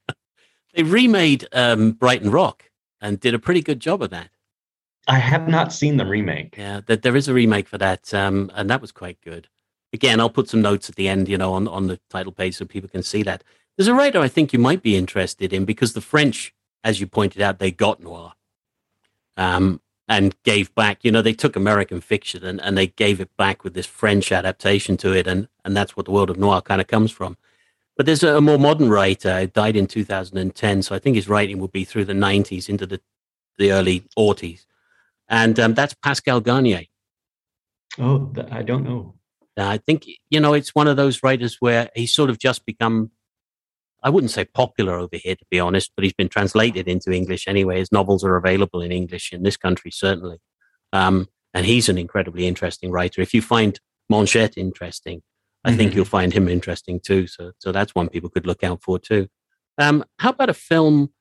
[0.74, 2.64] they remade um, Brighton Rock
[3.00, 4.32] and did a pretty good job of that.
[5.08, 6.56] I have not seen the remake.
[6.58, 9.48] Yeah, that there is a remake for that, um, and that was quite good.
[9.94, 12.56] again, I'll put some notes at the end, you know, on, on the title page
[12.56, 13.44] so people can see that.
[13.78, 16.54] There's a writer I think you might be interested in because the French,
[16.84, 18.34] as you pointed out, they got noir
[19.38, 23.30] um, and gave back, you know, they took American fiction and, and they gave it
[23.38, 25.28] back with this French adaptation to it.
[25.28, 27.38] And, and that's what the world of noir kind of comes from.
[27.96, 30.82] But there's a, a more modern writer, who died in 2010.
[30.82, 33.00] So I think his writing will be through the 90s into the,
[33.58, 34.67] the early 40s.
[35.30, 36.84] And um, that's Pascal Garnier.
[38.00, 39.16] Oh, I don't know.
[39.58, 43.12] I think, you know, it's one of those writers where he's sort of just become,
[44.04, 47.48] I wouldn't say popular over here, to be honest, but he's been translated into English
[47.48, 47.80] anyway.
[47.80, 50.38] His novels are available in English in this country, certainly.
[50.94, 53.20] Um, and he's an incredibly interesting writer.
[53.22, 55.24] If you find Manchette interesting,
[55.64, 55.78] I mm-hmm.
[55.78, 57.26] think you'll find him interesting too.
[57.26, 59.28] So, so that's one people could look out for too.
[59.80, 61.12] Um, how about a film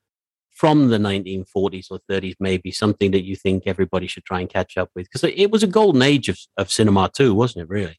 [0.56, 4.76] from the 1940s or 30s, maybe something that you think everybody should try and catch
[4.76, 5.06] up with?
[5.06, 7.68] Because it was a golden age of, of cinema too, wasn't it?
[7.68, 7.98] Really?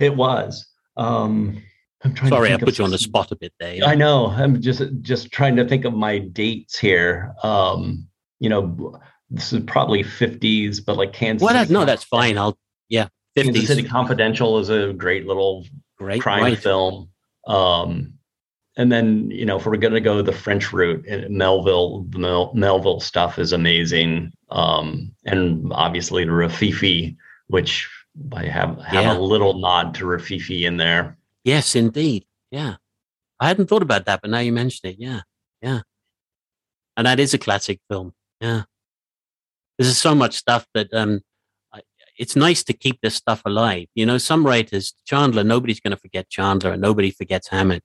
[0.00, 0.66] It was.
[0.96, 1.62] Um,
[2.02, 3.84] I'm trying Sorry, I put you on the spot a bit there.
[3.84, 4.28] I know.
[4.28, 7.34] I'm just just trying to think of my dates here.
[7.42, 8.08] Um,
[8.38, 8.98] you know,
[9.30, 11.44] this is probably 50s, but like Kansas.
[11.44, 12.38] Well, that, no, that's fine.
[12.38, 12.58] I'll
[12.88, 13.08] yeah.
[13.36, 13.44] 50s.
[13.44, 15.66] Kansas City Confidential is a great little
[15.98, 16.58] great crime right.
[16.58, 17.10] film.
[17.46, 18.14] Um,
[18.76, 22.52] and then you know if we're going to go the french route melville the Mel-
[22.54, 24.32] melville stuff is amazing.
[24.50, 27.16] Um, and obviously the rififi
[27.48, 27.90] which
[28.32, 29.16] i have have yeah.
[29.16, 31.18] a little nod to rififi in there.
[31.44, 32.26] Yes indeed.
[32.50, 32.76] Yeah.
[33.40, 35.00] I hadn't thought about that but now you mentioned it.
[35.00, 35.22] Yeah.
[35.62, 35.80] Yeah.
[36.96, 38.12] And that is a classic film.
[38.40, 38.62] Yeah.
[39.78, 41.22] There's so much stuff that um
[42.18, 43.88] it's nice to keep this stuff alive.
[43.94, 47.82] You know some writers chandler nobody's going to forget chandler and nobody forgets hammett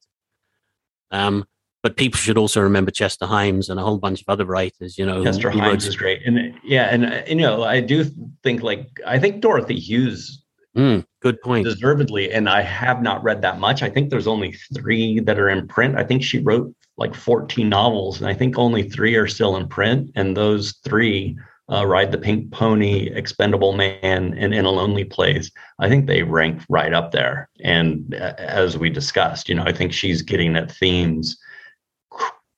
[1.11, 1.45] um,
[1.83, 4.97] but people should also remember Chester Himes and a whole bunch of other writers.
[4.97, 5.85] You know, Chester Himes wrote...
[5.85, 8.05] is great, and yeah, and, and you know, I do
[8.43, 10.43] think like I think Dorothy Hughes.
[10.77, 11.65] Mm, good point.
[11.65, 13.83] Deservedly, and I have not read that much.
[13.83, 15.97] I think there's only three that are in print.
[15.97, 19.67] I think she wrote like 14 novels, and I think only three are still in
[19.67, 20.11] print.
[20.15, 21.37] And those three
[21.71, 26.23] uh, Ride the Pink Pony, Expendable Man, and In a Lonely Place, I think they
[26.23, 27.49] rank right up there.
[27.63, 31.37] And uh, as we discussed, you know, I think she's getting at themes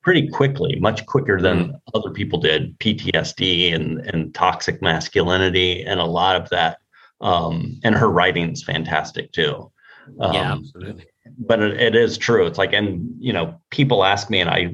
[0.01, 1.79] pretty quickly, much quicker than mm.
[1.93, 2.77] other people did.
[2.79, 6.79] PTSD and and toxic masculinity, and a lot of that.
[7.21, 9.71] Um, and her writing's fantastic too.
[10.19, 11.05] Um, yeah, absolutely
[11.37, 12.45] but it, it is true.
[12.45, 14.73] It's like, and you know, people ask me, and I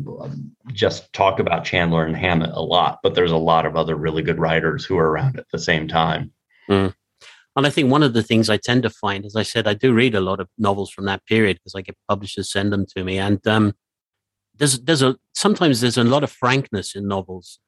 [0.72, 4.22] just talk about Chandler and Hammett a lot, but there's a lot of other really
[4.22, 6.32] good writers who are around at the same time.
[6.70, 6.94] Mm.
[7.56, 9.74] And I think one of the things I tend to find, as I said, I
[9.74, 12.86] do read a lot of novels from that period because I get publishers send them
[12.96, 13.74] to me, and um,
[14.56, 17.60] there's there's a sometimes there's a lot of frankness in novels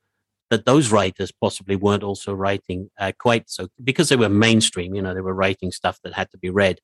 [0.49, 4.93] that those writers possibly weren't also writing uh, quite so because they were mainstream.
[4.93, 6.79] You know, they were writing stuff that had to be read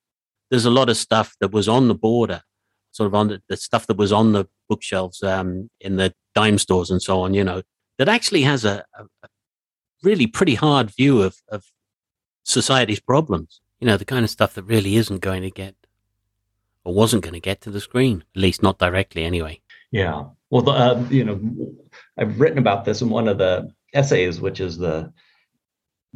[0.49, 2.41] there's a lot of stuff that was on the border,
[2.91, 6.57] sort of on the, the stuff that was on the bookshelves um, in the dime
[6.57, 7.61] stores and so on, you know,
[7.97, 9.27] that actually has a, a,
[10.03, 11.63] really pretty hard view of, of
[12.43, 13.61] society's problems.
[13.79, 15.75] You know, the kind of stuff that really isn't going to get
[16.83, 19.59] or wasn't going to get to the screen, at least not directly anyway.
[19.91, 20.25] Yeah.
[20.49, 21.39] Well, the, uh, you know,
[22.17, 25.11] I've written about this in one of the essays, which is the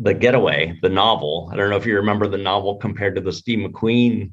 [0.02, 1.50] the Getaway, the novel.
[1.52, 4.32] I don't know if you remember the novel compared to the Steve McQueen.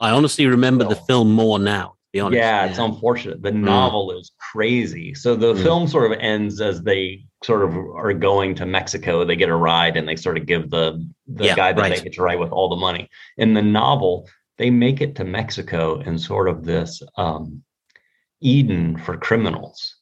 [0.00, 0.94] I honestly remember film.
[0.94, 1.88] the film more now.
[1.88, 2.70] To be honest, yeah, yeah.
[2.70, 3.42] it's unfortunate.
[3.42, 3.60] The mm.
[3.60, 5.14] novel is crazy.
[5.14, 5.62] So the mm.
[5.62, 9.24] film sort of ends as they sort of are going to Mexico.
[9.24, 11.96] They get a ride and they sort of give the the yeah, guy that right.
[11.96, 13.10] they get to ride with all the money.
[13.36, 17.62] In the novel, they make it to Mexico in sort of this um,
[18.40, 19.95] Eden for criminals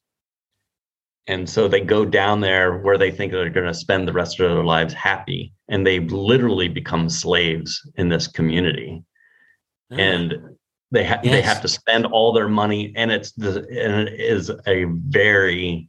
[1.27, 4.41] and so they go down there where they think they're going to spend the rest
[4.41, 9.03] of their lives happy and they literally become slaves in this community
[9.93, 9.97] oh.
[9.97, 10.35] and
[10.91, 11.33] they ha- yes.
[11.33, 15.89] they have to spend all their money and it's the and it is a very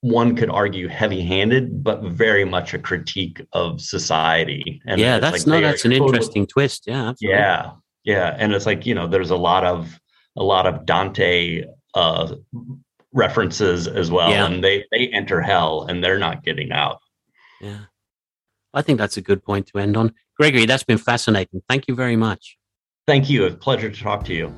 [0.00, 5.46] one could argue heavy-handed but very much a critique of society and yeah that's like
[5.46, 7.38] no that's an totally, interesting twist yeah absolutely.
[7.38, 7.70] yeah
[8.04, 9.98] yeah and it's like you know there's a lot of
[10.36, 11.64] a lot of dante
[11.94, 12.34] uh
[13.12, 14.46] references as well yeah.
[14.46, 17.00] and they they enter hell and they're not getting out.
[17.60, 17.80] Yeah.
[18.74, 20.14] I think that's a good point to end on.
[20.38, 21.62] Gregory that's been fascinating.
[21.68, 22.56] Thank you very much.
[23.06, 23.44] Thank you.
[23.46, 24.54] A pleasure to talk to you.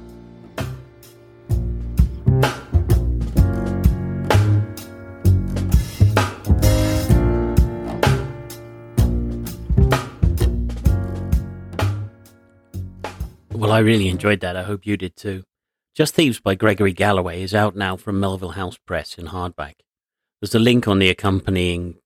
[13.51, 14.57] Well, I really enjoyed that.
[14.57, 15.43] I hope you did too.
[15.95, 19.75] Just Thieves by Gregory Galloway is out now from Melville House Press in hardback.
[20.41, 21.99] There's a link on the accompanying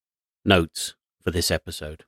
[0.45, 2.05] notes for this episode.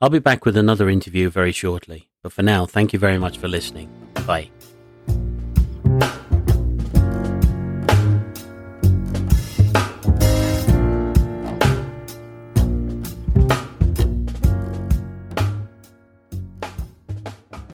[0.00, 3.38] I'll be back with another interview very shortly, but for now, thank you very much
[3.38, 3.88] for listening.
[4.26, 4.50] Bye.